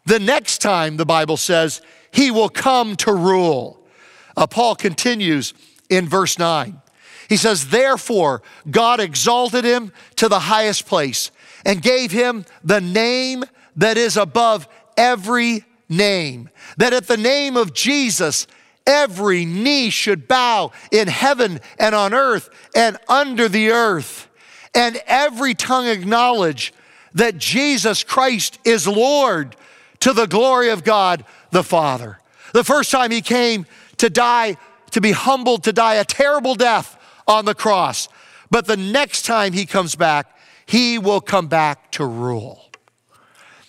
The 0.07 0.21
next 0.21 0.63
time, 0.63 0.97
the 0.97 1.05
Bible 1.05 1.37
says, 1.37 1.83
he 2.11 2.31
will 2.31 2.49
come 2.49 2.97
to 2.97 3.13
rule. 3.13 3.87
Uh, 4.39 4.47
Paul 4.47 4.75
continues 4.75 5.53
in 5.91 6.09
verse 6.09 6.39
9. 6.39 6.81
He 7.29 7.37
says, 7.37 7.69
Therefore, 7.69 8.43
God 8.71 9.01
exalted 9.01 9.65
him 9.65 9.93
to 10.17 10.29
the 10.29 10.41
highest 10.41 10.87
place 10.87 11.31
and 11.65 11.83
gave 11.83 12.11
him 12.11 12.45
the 12.63 12.81
name 12.81 13.45
that 13.77 13.97
is 13.97 14.17
above 14.17 14.69
every 14.97 15.65
name, 15.89 16.49
that 16.77 16.93
at 16.93 17.07
the 17.07 17.17
name 17.17 17.57
of 17.57 17.73
Jesus, 17.73 18.47
every 18.87 19.45
knee 19.45 19.91
should 19.91 20.29
bow 20.29 20.73
in 20.91 21.09
heaven 21.09 21.61
and 21.79 21.95
on 21.95 22.15
earth 22.15 22.51
and 22.75 22.99
under 23.09 23.49
the 23.49 23.71
earth, 23.71 24.29
and 24.75 25.01
every 25.07 25.55
tongue 25.55 25.87
acknowledge 25.87 26.73
that 27.15 27.39
Jesus 27.39 28.03
Christ 28.03 28.59
is 28.65 28.87
Lord 28.87 29.57
to 30.01 30.13
the 30.13 30.27
glory 30.27 30.71
of 30.71 30.85
God 30.85 31.25
the 31.51 31.63
Father. 31.63 32.19
The 32.53 32.65
first 32.65 32.91
time 32.91 33.11
he 33.11 33.21
came 33.21 33.67
to 33.99 34.11
die, 34.11 34.57
to 34.91 35.01
be 35.01 35.13
humbled, 35.13 35.65
to 35.65 35.73
die 35.73 35.95
a 35.95 36.05
terrible 36.05 36.55
death 36.55 36.99
on 37.27 37.45
the 37.45 37.55
cross. 37.55 38.09
But 38.51 38.67
the 38.67 38.77
next 38.77 39.23
time 39.23 39.53
he 39.53 39.67
comes 39.67 39.95
back, 39.97 40.39
he 40.67 40.99
will 40.99 41.21
come 41.21 41.47
back 41.47 41.91
to 41.93 42.05
rule. 42.05 42.71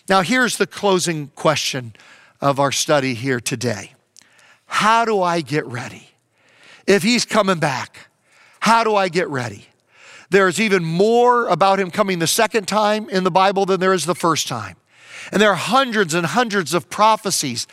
Now, 0.07 0.21
here's 0.21 0.57
the 0.57 0.67
closing 0.67 1.27
question 1.35 1.93
of 2.41 2.59
our 2.59 2.71
study 2.71 3.13
here 3.13 3.39
today 3.39 3.91
How 4.67 5.05
do 5.05 5.21
I 5.21 5.41
get 5.41 5.65
ready? 5.65 6.09
If 6.87 7.01
he's 7.01 7.25
coming 7.25 7.59
back, 7.59 8.09
how 8.59 8.83
do 8.83 8.95
I 8.95 9.09
get 9.09 9.27
ready? 9.29 9.67
There's 10.29 10.59
even 10.59 10.83
more 10.83 11.47
about 11.47 11.79
him 11.79 11.91
coming 11.91 12.19
the 12.19 12.27
second 12.27 12.67
time 12.67 13.09
in 13.09 13.23
the 13.23 13.31
Bible 13.31 13.65
than 13.65 13.79
there 13.79 13.93
is 13.93 14.05
the 14.05 14.15
first 14.15 14.47
time. 14.47 14.75
And 15.31 15.41
there 15.41 15.49
are 15.49 15.55
hundreds 15.55 16.13
and 16.13 16.25
hundreds 16.25 16.73
of 16.73 16.89
prophecies 16.89 17.67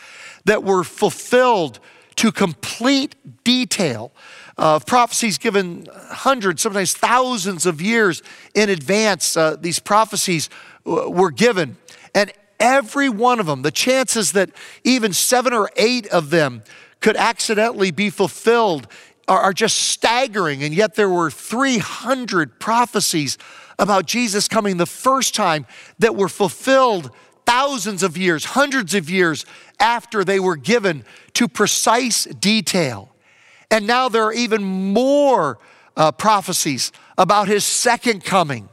that 0.45 0.65
were 0.65 0.85
fulfilled 0.85 1.81
to 2.17 2.33
complete 2.33 3.15
detail 3.45 4.13
of 4.57 4.87
prophecies 4.87 5.39
given 5.39 5.89
hundreds, 5.95 6.63
sometimes 6.63 6.95
thousands 6.95 7.67
of 7.67 7.81
years 7.81 8.23
in 8.55 8.69
advance. 8.69 9.37
Uh, 9.37 9.57
these 9.59 9.79
prophecies 9.79 10.51
were 10.85 11.31
given. 11.31 11.77
And 12.15 12.33
every 12.61 13.09
one 13.09 13.41
of 13.41 13.47
them, 13.47 13.63
the 13.63 13.71
chances 13.71 14.33
that 14.33 14.51
even 14.85 15.13
seven 15.13 15.53
or 15.53 15.71
eight 15.77 16.07
of 16.09 16.31
them 16.31 16.63
could 17.01 17.17
accidentally 17.17 17.91
be 17.91 18.11
fulfilled 18.11 18.87
are, 19.27 19.41
are 19.41 19.53
just 19.53 19.77
staggering. 19.77 20.63
And 20.63 20.75
yet 20.75 20.95
there 20.95 21.09
were 21.09 21.31
300 21.31 22.61
prophecies 22.61 23.39
about 23.79 24.07
Jesus 24.07 24.49
coming 24.49 24.77
the 24.77 24.87
first 24.87 25.35
time 25.35 25.67
that 25.99 26.15
were 26.15 26.29
fulfilled 26.29 27.11
thousands 27.47 28.03
of 28.03 28.17
years, 28.17 28.45
hundreds 28.45 28.95
of 28.95 29.11
years 29.11 29.45
after 29.83 30.25
they 30.25 30.41
were 30.41 30.57
given 30.57 31.05
to 31.35 31.49
precise 31.49 32.25
detail. 32.25 33.11
And 33.71 33.87
now 33.87 34.09
there 34.09 34.25
are 34.25 34.33
even 34.33 34.63
more 34.63 35.59
uh, 35.97 36.13
prophecies 36.13 36.93
about 37.19 37.49
his 37.49 37.65
second 37.65 38.25
coming. 38.25 38.69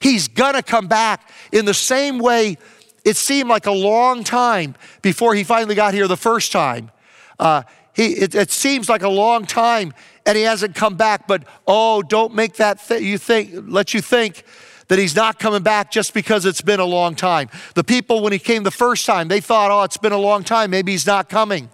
He's 0.00 0.26
gonna 0.26 0.62
come 0.62 0.88
back 0.88 1.30
in 1.52 1.66
the 1.66 1.74
same 1.74 2.18
way 2.18 2.56
it 3.04 3.16
seemed 3.16 3.50
like 3.50 3.66
a 3.66 3.72
long 3.72 4.24
time 4.24 4.74
before 5.02 5.34
he 5.34 5.44
finally 5.44 5.74
got 5.74 5.92
here 5.92 6.08
the 6.08 6.16
first 6.16 6.50
time. 6.50 6.90
Uh, 7.38 7.62
he, 7.94 8.06
it, 8.14 8.34
it, 8.34 8.50
seems 8.50 8.88
like 8.88 9.02
a 9.02 9.08
long 9.08 9.44
time 9.44 9.92
and 10.24 10.36
he 10.36 10.44
hasn't 10.44 10.74
come 10.74 10.96
back, 10.96 11.28
but 11.28 11.44
oh, 11.66 12.02
don't 12.02 12.34
make 12.34 12.54
that 12.54 12.80
th- 12.88 13.02
you 13.02 13.18
think, 13.18 13.50
let 13.68 13.92
you 13.92 14.00
think 14.00 14.44
that 14.94 15.00
he's 15.00 15.16
not 15.16 15.40
coming 15.40 15.64
back 15.64 15.90
just 15.90 16.14
because 16.14 16.46
it's 16.46 16.62
been 16.62 16.78
a 16.78 16.84
long 16.84 17.16
time. 17.16 17.48
The 17.74 17.82
people, 17.82 18.22
when 18.22 18.32
he 18.32 18.38
came 18.38 18.62
the 18.62 18.70
first 18.70 19.04
time, 19.04 19.26
they 19.26 19.40
thought, 19.40 19.72
oh, 19.72 19.82
it's 19.82 19.96
been 19.96 20.12
a 20.12 20.18
long 20.18 20.44
time, 20.44 20.70
maybe 20.70 20.92
he's 20.92 21.04
not 21.04 21.28
coming. 21.28 21.68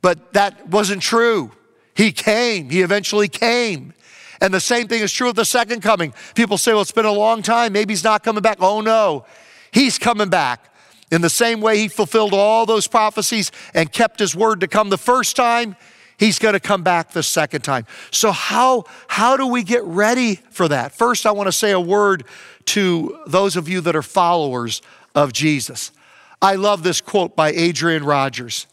But 0.00 0.32
that 0.34 0.68
wasn't 0.68 1.02
true. 1.02 1.50
He 1.96 2.12
came, 2.12 2.70
he 2.70 2.82
eventually 2.82 3.26
came. 3.26 3.94
And 4.40 4.54
the 4.54 4.60
same 4.60 4.86
thing 4.86 5.02
is 5.02 5.12
true 5.12 5.28
of 5.28 5.34
the 5.34 5.44
second 5.44 5.82
coming. 5.82 6.14
People 6.36 6.56
say, 6.56 6.70
well, 6.72 6.82
it's 6.82 6.92
been 6.92 7.04
a 7.04 7.10
long 7.10 7.42
time, 7.42 7.72
maybe 7.72 7.94
he's 7.94 8.04
not 8.04 8.22
coming 8.22 8.42
back. 8.42 8.58
Oh, 8.60 8.80
no, 8.80 9.26
he's 9.72 9.98
coming 9.98 10.28
back. 10.28 10.72
In 11.10 11.20
the 11.20 11.30
same 11.30 11.60
way 11.60 11.78
he 11.78 11.88
fulfilled 11.88 12.32
all 12.32 12.64
those 12.64 12.86
prophecies 12.86 13.50
and 13.74 13.90
kept 13.90 14.20
his 14.20 14.36
word 14.36 14.60
to 14.60 14.68
come 14.68 14.88
the 14.88 14.96
first 14.96 15.34
time, 15.34 15.74
he's 16.16 16.38
going 16.38 16.52
to 16.52 16.60
come 16.60 16.84
back 16.84 17.10
the 17.10 17.22
second 17.22 17.62
time. 17.62 17.84
So 18.12 18.30
how 18.30 18.84
how 19.08 19.36
do 19.36 19.46
we 19.46 19.64
get 19.64 19.82
ready 19.82 20.36
for 20.36 20.68
that? 20.68 20.92
First, 20.92 21.26
I 21.26 21.32
want 21.32 21.48
to 21.48 21.52
say 21.52 21.72
a 21.72 21.80
word 21.80 22.24
to 22.66 23.18
those 23.26 23.56
of 23.56 23.68
you 23.68 23.80
that 23.82 23.96
are 23.96 24.02
followers 24.02 24.82
of 25.14 25.32
Jesus. 25.32 25.92
I 26.40 26.54
love 26.54 26.82
this 26.82 27.00
quote 27.00 27.36
by 27.36 27.52
Adrian 27.52 28.04
Rogers. 28.04 28.66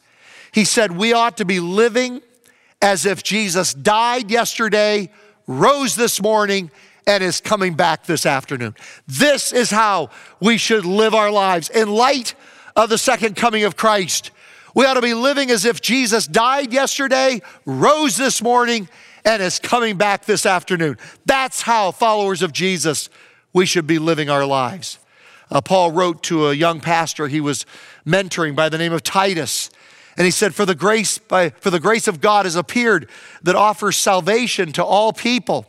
He 0.52 0.66
said, 0.66 0.92
"We 0.92 1.14
ought 1.14 1.38
to 1.38 1.46
be 1.46 1.60
living 1.60 2.22
as 2.82 3.06
if 3.06 3.24
Jesus 3.24 3.74
died 3.74 4.32
yesterday, 4.32 5.12
rose 5.48 5.96
this 5.96 6.22
morning, 6.22 6.72
and 7.06 7.24
is 7.24 7.42
coming 7.42 7.74
back 7.74 8.06
this 8.06 8.26
afternoon. 8.26 8.76
This 9.08 9.52
is 9.52 9.72
how 9.72 10.10
we 10.40 10.58
should 10.58 10.86
live 10.86 11.14
our 11.14 11.32
lives 11.32 11.70
in 11.70 11.90
light 11.90 12.36
of 12.76 12.90
the 12.90 12.98
second 12.98 13.36
coming 13.36 13.64
of 13.64 13.76
Christ. 13.76 14.32
We 14.76 14.86
ought 14.86 14.94
to 14.94 15.02
be 15.02 15.16
living 15.16 15.50
as 15.50 15.66
if 15.66 15.82
Jesus 15.82 16.28
died 16.28 16.72
yesterday, 16.72 17.42
rose 17.66 18.16
this 18.16 18.42
morning, 18.42 18.88
and 19.26 19.42
is 19.42 19.60
coming 19.60 19.98
back 19.98 20.26
this 20.26 20.46
afternoon. 20.46 20.98
That's 21.26 21.64
how 21.64 21.92
followers 21.92 22.42
of 22.42 22.54
Jesus 22.54 23.10
we 23.54 23.66
should 23.66 23.88
be 23.88 24.00
living 24.00 24.30
our 24.30 24.46
lives. 24.46 25.00
Uh, 25.52 25.62
Paul 25.62 25.92
wrote 25.92 26.24
to 26.24 26.48
a 26.48 26.54
young 26.54 26.80
pastor 26.80 27.28
he 27.28 27.42
was 27.42 27.66
mentoring 28.06 28.56
by 28.56 28.70
the 28.70 28.78
name 28.78 28.94
of 28.94 29.04
Titus. 29.04 29.70
And 30.18 30.26
he 30.26 30.32
said, 30.32 30.54
for 30.54 30.66
the, 30.66 30.76
grace, 30.76 31.18
by, 31.18 31.50
for 31.50 31.70
the 31.70 31.80
grace 31.80 32.08
of 32.08 32.22
God 32.22 32.46
has 32.46 32.56
appeared 32.56 33.10
that 33.44 33.56
offers 33.56 33.98
salvation 33.98 34.72
to 34.74 34.84
all 34.84 35.14
people 35.14 35.66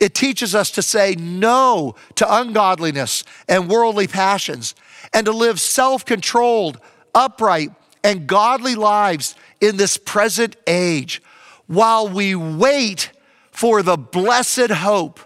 it 0.00 0.14
teaches 0.14 0.54
us 0.54 0.70
to 0.72 0.82
say 0.82 1.14
no 1.14 1.94
to 2.14 2.34
ungodliness 2.34 3.22
and 3.46 3.68
worldly 3.68 4.06
passions 4.06 4.74
and 5.12 5.26
to 5.26 5.32
live 5.32 5.60
self 5.60 6.06
controlled, 6.06 6.80
upright, 7.14 7.70
and 8.02 8.26
godly 8.26 8.74
lives 8.74 9.34
in 9.60 9.76
this 9.76 9.98
present 9.98 10.56
age 10.66 11.22
while 11.66 12.08
we 12.08 12.34
wait 12.34 13.12
for 13.52 13.82
the 13.82 13.98
blessed 13.98 14.70
hope, 14.70 15.20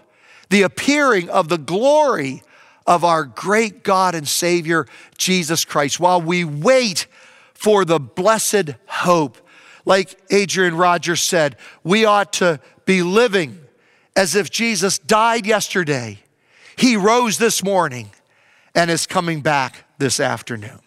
the 0.49 0.61
appearing 0.61 1.29
of 1.29 1.49
the 1.49 1.57
glory 1.57 2.43
of 2.87 3.03
our 3.03 3.23
great 3.23 3.83
God 3.83 4.15
and 4.15 4.27
Savior, 4.27 4.85
Jesus 5.17 5.65
Christ, 5.65 5.99
while 5.99 6.21
we 6.21 6.43
wait 6.43 7.07
for 7.53 7.83
the 7.85 7.99
blessed 7.99 8.71
hope. 8.87 9.37
Like 9.85 10.19
Adrian 10.31 10.75
Rogers 10.75 11.21
said, 11.21 11.57
we 11.83 12.05
ought 12.05 12.33
to 12.33 12.59
be 12.85 13.01
living 13.01 13.59
as 14.15 14.35
if 14.35 14.49
Jesus 14.49 14.97
died 14.97 15.45
yesterday, 15.45 16.19
he 16.77 16.95
rose 16.95 17.37
this 17.37 17.63
morning 17.63 18.11
and 18.73 18.89
is 18.91 19.05
coming 19.05 19.41
back 19.41 19.85
this 19.97 20.19
afternoon. 20.19 20.79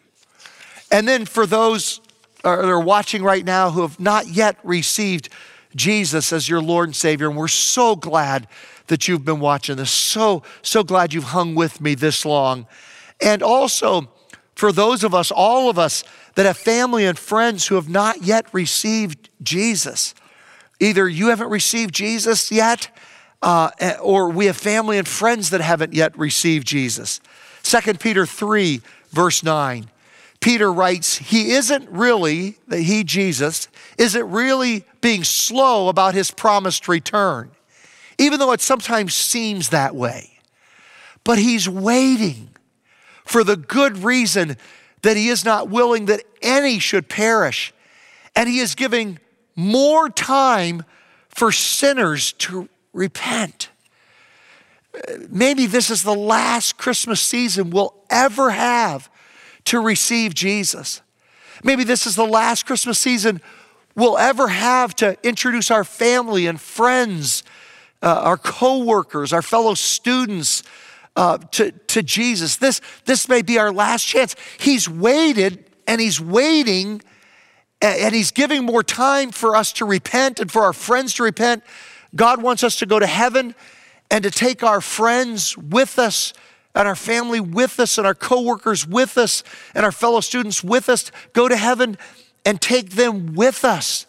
And 0.91 1.07
then 1.07 1.25
for 1.27 1.47
those 1.47 2.01
uh, 2.45 2.57
that 2.57 2.69
are 2.69 2.81
watching 2.81 3.23
right 3.23 3.45
now 3.45 3.71
who 3.71 3.83
have 3.83 3.99
not 3.99 4.29
yet 4.29 4.57
received 4.63 5.29
Jesus 5.75 6.33
as 6.33 6.49
your 6.49 6.63
Lord 6.63 6.89
and 6.89 6.97
Savior, 6.97 7.29
and 7.29 7.37
we're 7.37 7.49
so 7.49 7.97
glad 7.97 8.47
that 8.89 9.09
you've 9.09 9.25
been 9.25 9.41
watching 9.41 9.77
this. 9.77 9.91
So, 9.91 10.43
so 10.63 10.83
glad 10.83 11.15
you've 11.15 11.25
hung 11.25 11.55
with 11.55 11.81
me 11.81 11.95
this 11.95 12.25
long. 12.25 12.67
And 13.21 13.43
also, 13.43 14.11
for 14.55 14.73
those 14.73 15.05
of 15.05 15.15
us, 15.15 15.31
all 15.31 15.71
of 15.71 15.79
us 15.79 16.05
that 16.35 16.47
have 16.47 16.57
family 16.57 17.05
and 17.05 17.19
friends 17.19 17.67
who 17.67 17.77
have 17.77 17.89
not 17.89 18.23
yet 18.23 18.47
received 18.53 19.29
Jesus, 19.43 20.15
either 20.81 21.09
you 21.09 21.29
haven't 21.29 21.51
received 21.51 21.95
Jesus 21.95 22.51
yet, 22.51 22.89
uh, 23.43 23.71
eh, 23.79 23.97
or 24.03 24.31
we 24.31 24.47
have 24.47 24.57
family 24.57 24.99
and 24.99 25.07
friends 25.07 25.51
that 25.51 25.61
haven't 25.61 25.95
yet 25.95 26.17
received 26.19 26.67
Jesus. 26.67 27.21
2 27.63 27.95
Peter 27.95 28.27
3, 28.27 28.81
verse 29.11 29.43
9. 29.43 29.89
Peter 30.41 30.73
writes, 30.73 31.19
He 31.19 31.51
isn't 31.53 31.89
really, 31.91 32.59
that 32.69 32.81
he, 32.81 33.05
Jesus, 33.05 33.69
isn't 33.97 34.31
really 34.31 34.85
being 35.01 35.25
slow 35.25 35.89
about 35.89 36.15
his 36.15 36.31
promised 36.31 36.89
return, 36.89 37.51
even 38.19 38.39
though 38.39 38.53
it 38.53 38.61
sometimes 38.61 39.15
seems 39.15 39.71
that 39.71 39.95
way. 39.95 40.39
But 41.25 41.39
he's 41.39 41.69
waiting 41.69 42.51
for 43.25 43.45
the 43.45 43.57
good 43.57 43.99
reason 43.99 44.57
that 45.03 45.17
he 45.17 45.29
is 45.29 45.45
not 45.45 45.69
willing 45.69 46.07
that 46.07 46.25
any 46.43 46.79
should 46.79 47.09
perish. 47.09 47.73
And 48.35 48.49
he 48.49 48.59
is 48.59 48.75
giving 48.75 49.19
more 49.55 50.09
time 50.09 50.85
for 51.29 51.53
sinners 51.53 52.33
to 52.35 52.69
repent. 52.93 53.71
Maybe 55.29 55.67
this 55.67 55.91
is 55.91 56.03
the 56.03 56.15
last 56.15 56.79
Christmas 56.79 57.21
season 57.21 57.71
we'll 57.71 57.95
ever 58.11 58.51
have 58.51 59.11
to 59.65 59.81
receive 59.81 60.35
Jesus. 60.35 61.03
Maybe 61.63 61.85
this 61.85 62.07
is 62.07 62.17
the 62.17 62.27
last 62.27 62.67
Christmas 62.67 62.99
season 62.99 63.41
we'll 63.95 64.19
ever 64.19 64.49
have 64.49 64.95
to 64.97 65.17
introduce 65.23 65.71
our 65.71 65.85
family 65.85 66.47
and 66.47 66.61
friends, 66.61 67.43
uh, 68.03 68.21
our 68.25 68.37
coworkers, 68.37 69.33
our 69.33 69.43
fellow 69.43 69.75
students 69.75 70.63
uh, 71.17 71.39
to, 71.39 71.73
to 71.73 72.03
Jesus. 72.03 72.57
This, 72.57 72.81
this 73.05 73.29
may 73.29 73.43
be 73.43 73.59
our 73.59 73.73
last 73.73 74.07
chance. 74.07 74.37
He's 74.59 74.89
waited 74.89 75.65
and 75.87 76.01
he's 76.01 76.21
waiting 76.21 77.03
and 77.81 78.15
he's 78.15 78.33
giving 78.33 78.65
more 78.65 78.83
time 78.83 79.31
for 79.31 79.55
us 79.55 79.73
to 79.75 79.85
repent 79.85 80.41
and 80.41 80.51
for 80.51 80.63
our 80.63 80.73
friends 80.73 81.15
to 81.15 81.23
repent 81.23 81.63
God 82.15 82.43
wants 82.43 82.65
us 82.65 82.77
to 82.77 82.87
go 82.87 82.99
to 82.99 83.07
heaven 83.07 83.55
and 84.11 84.25
to 84.25 84.31
take 84.31 84.63
our 84.63 84.81
friends 84.81 85.57
with 85.57 85.99
us 85.99 86.33
and 86.75 86.89
our 86.89 86.97
family 86.97 87.41
with 87.41 87.81
us 87.81 87.99
and 87.99 88.07
our 88.07 88.15
coworkers 88.15 88.87
with 88.87 89.19
us 89.19 89.43
and 89.75 89.85
our 89.85 89.93
fellow 89.93 90.21
students 90.21 90.63
with 90.65 90.89
us, 90.89 91.11
go 91.33 91.49
to 91.49 91.57
heaven 91.57 91.99
and 92.45 92.61
take 92.61 92.91
them 92.91 93.35
with 93.35 93.65
us. 93.65 94.07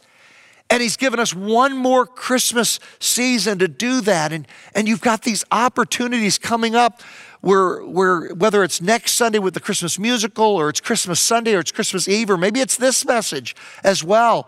And 0.69 0.83
he's 0.83 0.97
given 0.97 1.19
us 1.19 1.33
one 1.33 1.75
more 1.75 2.05
Christmas 2.05 2.79
season 2.99 3.57
to 3.59 3.67
do 3.67 4.01
that. 4.01 4.31
And, 4.31 4.47
and 4.75 4.87
you've 4.87 5.01
got 5.01 5.23
these 5.23 5.43
opportunities 5.51 6.37
coming 6.37 6.75
up 6.75 7.01
where, 7.41 7.83
where 7.85 8.33
whether 8.35 8.63
it's 8.63 8.81
next 8.81 9.13
Sunday 9.13 9.39
with 9.39 9.53
the 9.53 9.59
Christmas 9.59 9.97
musical 9.97 10.45
or 10.45 10.69
it's 10.69 10.81
Christmas 10.81 11.19
Sunday 11.19 11.55
or 11.55 11.59
it's 11.59 11.71
Christmas 11.71 12.07
Eve 12.07 12.29
or 12.29 12.37
maybe 12.37 12.59
it's 12.59 12.77
this 12.77 13.05
message 13.05 13.55
as 13.83 14.03
well, 14.03 14.47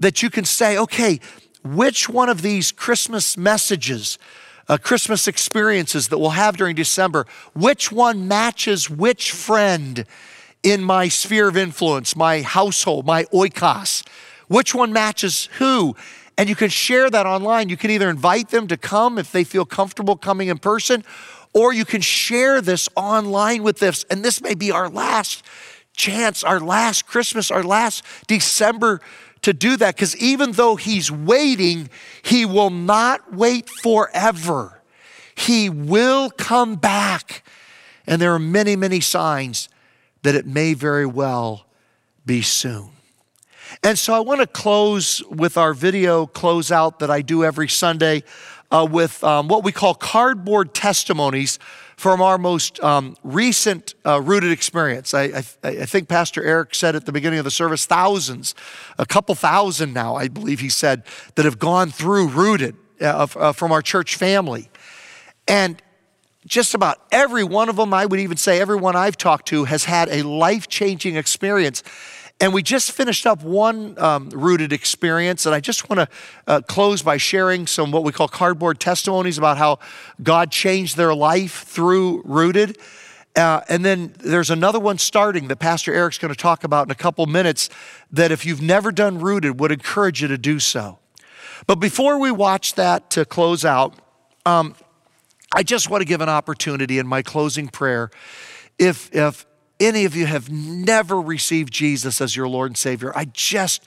that 0.00 0.22
you 0.22 0.28
can 0.28 0.44
say, 0.44 0.76
okay, 0.76 1.20
which 1.64 2.08
one 2.08 2.28
of 2.28 2.42
these 2.42 2.72
Christmas 2.72 3.36
messages 3.36 4.18
uh, 4.68 4.78
Christmas 4.78 5.26
experiences 5.26 6.08
that 6.08 6.18
we'll 6.18 6.30
have 6.30 6.56
during 6.56 6.74
December, 6.74 7.26
which 7.52 7.90
one 7.90 8.28
matches 8.28 8.88
which 8.88 9.32
friend 9.32 10.04
in 10.62 10.82
my 10.82 11.08
sphere 11.08 11.48
of 11.48 11.56
influence, 11.56 12.14
my 12.14 12.42
household, 12.42 13.04
my 13.04 13.24
oikos? 13.24 14.04
Which 14.48 14.74
one 14.74 14.92
matches 14.92 15.48
who? 15.58 15.96
And 16.38 16.48
you 16.48 16.56
can 16.56 16.70
share 16.70 17.10
that 17.10 17.26
online. 17.26 17.68
You 17.68 17.76
can 17.76 17.90
either 17.90 18.08
invite 18.08 18.48
them 18.48 18.66
to 18.68 18.76
come 18.76 19.18
if 19.18 19.32
they 19.32 19.44
feel 19.44 19.64
comfortable 19.64 20.16
coming 20.16 20.48
in 20.48 20.58
person, 20.58 21.04
or 21.52 21.72
you 21.72 21.84
can 21.84 22.00
share 22.00 22.60
this 22.60 22.88
online 22.96 23.62
with 23.62 23.78
this. 23.78 24.04
And 24.04 24.24
this 24.24 24.40
may 24.40 24.54
be 24.54 24.70
our 24.70 24.88
last 24.88 25.44
chance, 25.94 26.42
our 26.42 26.58
last 26.58 27.06
Christmas, 27.06 27.50
our 27.50 27.62
last 27.62 28.02
December 28.26 29.00
to 29.42 29.52
do 29.52 29.76
that. 29.76 29.94
Because 29.94 30.16
even 30.16 30.52
though 30.52 30.76
He's 30.76 31.10
waiting, 31.10 31.90
He 32.22 32.46
will 32.46 32.70
not 32.70 33.34
wait 33.34 33.68
forever. 33.68 34.82
He 35.34 35.68
will 35.68 36.30
come 36.30 36.76
back. 36.76 37.44
And 38.06 38.20
there 38.20 38.32
are 38.34 38.38
many, 38.38 38.74
many 38.74 39.00
signs 39.00 39.68
that 40.22 40.34
it 40.34 40.46
may 40.46 40.74
very 40.74 41.06
well 41.06 41.66
be 42.24 42.42
soon. 42.42 42.90
And 43.82 43.98
so 43.98 44.14
I 44.14 44.20
want 44.20 44.40
to 44.40 44.46
close 44.46 45.22
with 45.30 45.56
our 45.56 45.74
video 45.74 46.26
closeout 46.26 46.98
that 47.00 47.10
I 47.10 47.22
do 47.22 47.44
every 47.44 47.68
Sunday 47.68 48.22
uh, 48.70 48.86
with 48.90 49.22
um, 49.22 49.48
what 49.48 49.64
we 49.64 49.72
call 49.72 49.94
cardboard 49.94 50.74
testimonies 50.74 51.58
from 51.96 52.22
our 52.22 52.38
most 52.38 52.82
um, 52.82 53.16
recent 53.22 53.94
uh, 54.04 54.20
rooted 54.20 54.50
experience. 54.50 55.14
I, 55.14 55.22
I, 55.24 55.44
I, 55.62 55.86
think 55.86 56.08
Pastor 56.08 56.42
Eric 56.42 56.74
said 56.74 56.96
at 56.96 57.06
the 57.06 57.12
beginning 57.12 57.38
of 57.38 57.44
the 57.44 57.50
service 57.50 57.84
thousands, 57.84 58.54
a 58.98 59.06
couple 59.06 59.34
thousand 59.34 59.92
now, 59.92 60.16
I 60.16 60.28
believe 60.28 60.60
he 60.60 60.70
said, 60.70 61.04
that 61.36 61.44
have 61.44 61.58
gone 61.58 61.90
through 61.90 62.28
rooted 62.28 62.76
uh, 63.00 63.26
uh, 63.36 63.52
from 63.52 63.72
our 63.72 63.82
church 63.82 64.16
family. 64.16 64.70
And 65.46 65.80
just 66.46 66.74
about 66.74 66.98
every 67.12 67.44
one 67.44 67.68
of 67.68 67.76
them, 67.76 67.94
I 67.94 68.06
would 68.06 68.20
even 68.20 68.36
say 68.36 68.60
everyone 68.60 68.96
I've 68.96 69.16
talked 69.16 69.46
to, 69.48 69.64
has 69.64 69.84
had 69.84 70.08
a 70.08 70.22
life 70.22 70.66
changing 70.68 71.16
experience. 71.16 71.82
And 72.42 72.52
we 72.52 72.60
just 72.60 72.90
finished 72.90 73.24
up 73.24 73.44
one 73.44 73.96
um, 74.00 74.28
rooted 74.30 74.72
experience, 74.72 75.46
and 75.46 75.54
I 75.54 75.60
just 75.60 75.88
want 75.88 76.00
to 76.00 76.08
uh, 76.48 76.60
close 76.62 77.00
by 77.00 77.16
sharing 77.16 77.68
some 77.68 77.92
what 77.92 78.02
we 78.02 78.10
call 78.10 78.26
cardboard 78.26 78.80
testimonies 78.80 79.38
about 79.38 79.58
how 79.58 79.78
God 80.20 80.50
changed 80.50 80.96
their 80.96 81.14
life 81.14 81.62
through 81.62 82.20
rooted. 82.24 82.78
Uh, 83.36 83.60
and 83.68 83.84
then 83.84 84.12
there's 84.18 84.50
another 84.50 84.80
one 84.80 84.98
starting 84.98 85.46
that 85.46 85.60
Pastor 85.60 85.94
Eric's 85.94 86.18
going 86.18 86.34
to 86.34 86.38
talk 86.38 86.64
about 86.64 86.88
in 86.88 86.90
a 86.90 86.96
couple 86.96 87.24
minutes 87.26 87.70
that 88.10 88.32
if 88.32 88.44
you've 88.44 88.60
never 88.60 88.90
done 88.90 89.20
rooted, 89.20 89.60
would 89.60 89.70
encourage 89.70 90.20
you 90.20 90.26
to 90.26 90.36
do 90.36 90.58
so. 90.58 90.98
But 91.68 91.76
before 91.76 92.18
we 92.18 92.32
watch 92.32 92.74
that 92.74 93.08
to 93.10 93.24
close 93.24 93.64
out, 93.64 93.94
um, 94.44 94.74
I 95.54 95.62
just 95.62 95.88
want 95.90 96.00
to 96.00 96.06
give 96.06 96.20
an 96.20 96.28
opportunity 96.28 96.98
in 96.98 97.06
my 97.06 97.22
closing 97.22 97.68
prayer. 97.68 98.10
If, 98.80 99.14
if 99.14 99.46
any 99.82 100.04
of 100.04 100.14
you 100.14 100.26
have 100.26 100.50
never 100.50 101.20
received 101.20 101.72
Jesus 101.72 102.20
as 102.20 102.36
your 102.36 102.48
Lord 102.48 102.70
and 102.70 102.76
Savior, 102.76 103.12
I 103.16 103.26
just, 103.26 103.82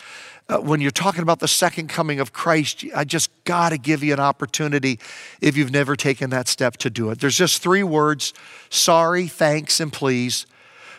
uh, 0.49 0.57
when 0.57 0.81
you're 0.81 0.91
talking 0.91 1.21
about 1.21 1.39
the 1.39 1.47
second 1.47 1.89
coming 1.89 2.19
of 2.19 2.33
Christ, 2.33 2.85
I 2.95 3.03
just 3.03 3.31
got 3.45 3.69
to 3.69 3.77
give 3.77 4.03
you 4.03 4.13
an 4.13 4.19
opportunity 4.19 4.99
if 5.41 5.55
you've 5.55 5.71
never 5.71 5.95
taken 5.95 6.29
that 6.31 6.47
step 6.47 6.77
to 6.77 6.89
do 6.89 7.09
it. 7.09 7.19
There's 7.19 7.37
just 7.37 7.61
three 7.61 7.83
words 7.83 8.33
sorry, 8.69 9.27
thanks, 9.27 9.79
and 9.79 9.91
please. 9.91 10.45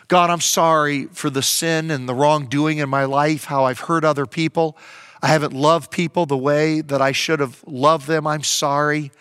God, 0.07 0.29
I'm 0.29 0.41
sorry 0.41 1.05
for 1.05 1.29
the 1.29 1.41
sin 1.41 1.91
and 1.91 2.07
the 2.07 2.15
wrongdoing 2.15 2.77
in 2.77 2.89
my 2.89 3.03
life, 3.03 3.45
how 3.45 3.65
I've 3.65 3.81
hurt 3.81 4.05
other 4.05 4.25
people. 4.25 4.77
I 5.21 5.27
haven't 5.27 5.53
loved 5.53 5.91
people 5.91 6.25
the 6.25 6.37
way 6.37 6.81
that 6.81 7.01
I 7.01 7.11
should 7.11 7.39
have 7.39 7.61
loved 7.67 8.07
them. 8.07 8.25
I'm 8.25 8.43
sorry. 8.43 9.11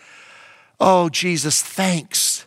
Oh, 0.78 1.08
Jesus, 1.08 1.62
thanks 1.62 2.46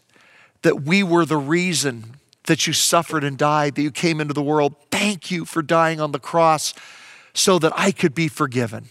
that 0.61 0.83
we 0.83 1.03
were 1.03 1.25
the 1.25 1.37
reason 1.37 2.18
that 2.49 2.65
you 2.65 2.73
suffered 2.73 3.23
and 3.23 3.37
died, 3.37 3.75
that 3.75 3.83
you 3.83 3.91
came 3.91 4.19
into 4.19 4.33
the 4.33 4.41
world. 4.41 4.75
Thank 4.89 5.29
you 5.29 5.45
for 5.45 5.61
dying 5.61 6.01
on 6.01 6.11
the 6.11 6.19
cross 6.19 6.73
so 7.31 7.59
that 7.59 7.71
I 7.75 7.91
could 7.91 8.15
be 8.15 8.27
forgiven. 8.27 8.89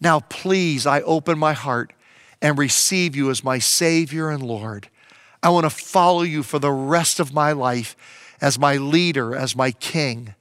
Now, 0.00 0.20
please, 0.20 0.86
I 0.86 1.00
open 1.02 1.36
my 1.36 1.52
heart 1.52 1.92
and 2.40 2.56
receive 2.56 3.16
you 3.16 3.28
as 3.28 3.42
my 3.42 3.58
Savior 3.58 4.30
and 4.30 4.40
Lord. 4.40 4.88
I 5.42 5.48
want 5.48 5.64
to 5.64 5.70
follow 5.70 6.22
you 6.22 6.44
for 6.44 6.60
the 6.60 6.70
rest 6.70 7.18
of 7.18 7.34
my 7.34 7.50
life 7.50 7.96
as 8.40 8.56
my 8.56 8.76
leader, 8.76 9.34
as 9.34 9.56
my 9.56 9.72
King, 9.72 10.36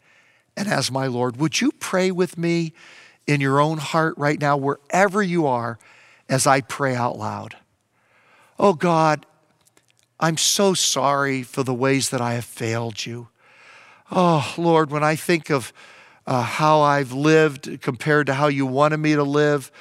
and 0.55 0.67
as 0.67 0.91
my 0.91 1.07
Lord. 1.07 1.37
Would 1.37 1.61
you 1.61 1.71
pray 1.71 2.11
with 2.11 2.37
me 2.37 2.73
in 3.25 3.41
your 3.41 3.59
own 3.59 3.79
heart 3.79 4.13
right 4.17 4.39
now, 4.39 4.55
wherever 4.55 5.23
you 5.23 5.47
are, 5.47 5.79
as 6.29 6.45
I 6.45 6.61
pray 6.61 6.93
out 6.93 7.17
loud? 7.17 7.55
Oh 8.59 8.73
God, 8.73 9.25
I'm 10.25 10.37
so 10.37 10.73
sorry 10.73 11.43
for 11.43 11.61
the 11.61 11.71
ways 11.71 12.09
that 12.09 12.19
I 12.19 12.33
have 12.33 12.45
failed 12.45 13.05
you. 13.05 13.27
Oh, 14.09 14.55
Lord, 14.57 14.89
when 14.89 15.03
I 15.03 15.15
think 15.15 15.51
of 15.51 15.71
uh, 16.25 16.41
how 16.41 16.81
I've 16.81 17.11
lived 17.11 17.79
compared 17.83 18.25
to 18.25 18.33
how 18.33 18.47
you 18.47 18.65
wanted 18.65 18.97
me 18.97 19.13
to 19.13 19.21
live, 19.21 19.71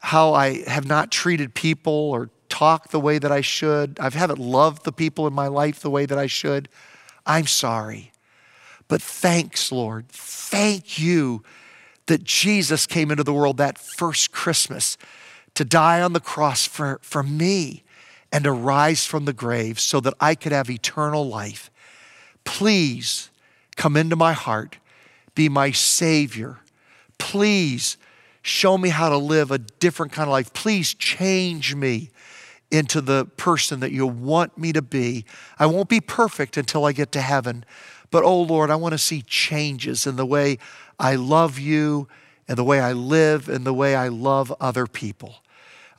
how 0.00 0.34
I 0.34 0.64
have 0.68 0.86
not 0.86 1.10
treated 1.10 1.54
people 1.54 1.94
or 1.94 2.28
talked 2.50 2.90
the 2.90 3.00
way 3.00 3.18
that 3.18 3.32
I 3.32 3.40
should, 3.40 3.98
I 3.98 4.10
haven't 4.10 4.38
loved 4.38 4.84
the 4.84 4.92
people 4.92 5.26
in 5.26 5.32
my 5.32 5.46
life 5.46 5.80
the 5.80 5.88
way 5.88 6.04
that 6.04 6.18
I 6.18 6.26
should, 6.26 6.68
I'm 7.24 7.46
sorry. 7.46 8.12
But 8.88 9.00
thanks, 9.00 9.72
Lord. 9.72 10.10
Thank 10.10 10.98
you 10.98 11.42
that 12.04 12.22
Jesus 12.22 12.86
came 12.86 13.10
into 13.10 13.24
the 13.24 13.32
world 13.32 13.56
that 13.56 13.78
first 13.78 14.30
Christmas 14.30 14.98
to 15.54 15.64
die 15.64 16.02
on 16.02 16.12
the 16.12 16.20
cross 16.20 16.66
for, 16.66 16.98
for 17.00 17.22
me 17.22 17.82
and 18.32 18.46
arise 18.46 19.06
from 19.06 19.24
the 19.24 19.32
grave 19.32 19.78
so 19.80 20.00
that 20.00 20.14
I 20.20 20.34
could 20.34 20.52
have 20.52 20.68
eternal 20.70 21.26
life. 21.28 21.70
Please 22.44 23.30
come 23.76 23.96
into 23.96 24.16
my 24.16 24.32
heart, 24.32 24.78
be 25.34 25.48
my 25.48 25.70
Savior. 25.70 26.58
Please 27.18 27.96
show 28.42 28.78
me 28.78 28.90
how 28.90 29.08
to 29.08 29.16
live 29.16 29.50
a 29.50 29.58
different 29.58 30.12
kind 30.12 30.28
of 30.28 30.32
life. 30.32 30.52
Please 30.52 30.94
change 30.94 31.74
me 31.74 32.10
into 32.70 33.00
the 33.00 33.26
person 33.36 33.80
that 33.80 33.92
you 33.92 34.06
want 34.06 34.56
me 34.58 34.72
to 34.72 34.82
be. 34.82 35.24
I 35.58 35.66
won't 35.66 35.88
be 35.88 36.00
perfect 36.00 36.56
until 36.56 36.84
I 36.84 36.92
get 36.92 37.12
to 37.12 37.20
heaven, 37.20 37.64
but 38.10 38.24
oh 38.24 38.42
Lord, 38.42 38.70
I 38.70 38.76
want 38.76 38.92
to 38.92 38.98
see 38.98 39.22
changes 39.22 40.06
in 40.06 40.16
the 40.16 40.26
way 40.26 40.58
I 40.98 41.16
love 41.16 41.58
you 41.58 42.08
and 42.48 42.56
the 42.56 42.64
way 42.64 42.80
I 42.80 42.92
live 42.92 43.48
and 43.48 43.64
the 43.64 43.74
way 43.74 43.94
I 43.94 44.08
love 44.08 44.54
other 44.60 44.86
people. 44.86 45.36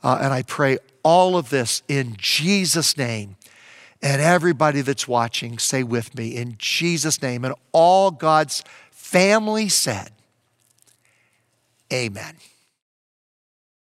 Uh, 0.02 0.18
and 0.22 0.32
I 0.32 0.42
pray 0.42 0.78
all 1.02 1.36
of 1.36 1.50
this 1.50 1.82
in 1.88 2.16
Jesus' 2.18 2.96
name. 2.96 3.36
And 4.00 4.22
everybody 4.22 4.80
that's 4.80 5.08
watching, 5.08 5.58
say 5.58 5.82
with 5.82 6.14
me, 6.14 6.36
in 6.36 6.54
Jesus' 6.58 7.20
name. 7.20 7.44
And 7.44 7.54
all 7.72 8.10
God's 8.10 8.62
family 8.90 9.68
said, 9.68 10.12
Amen. 11.92 12.36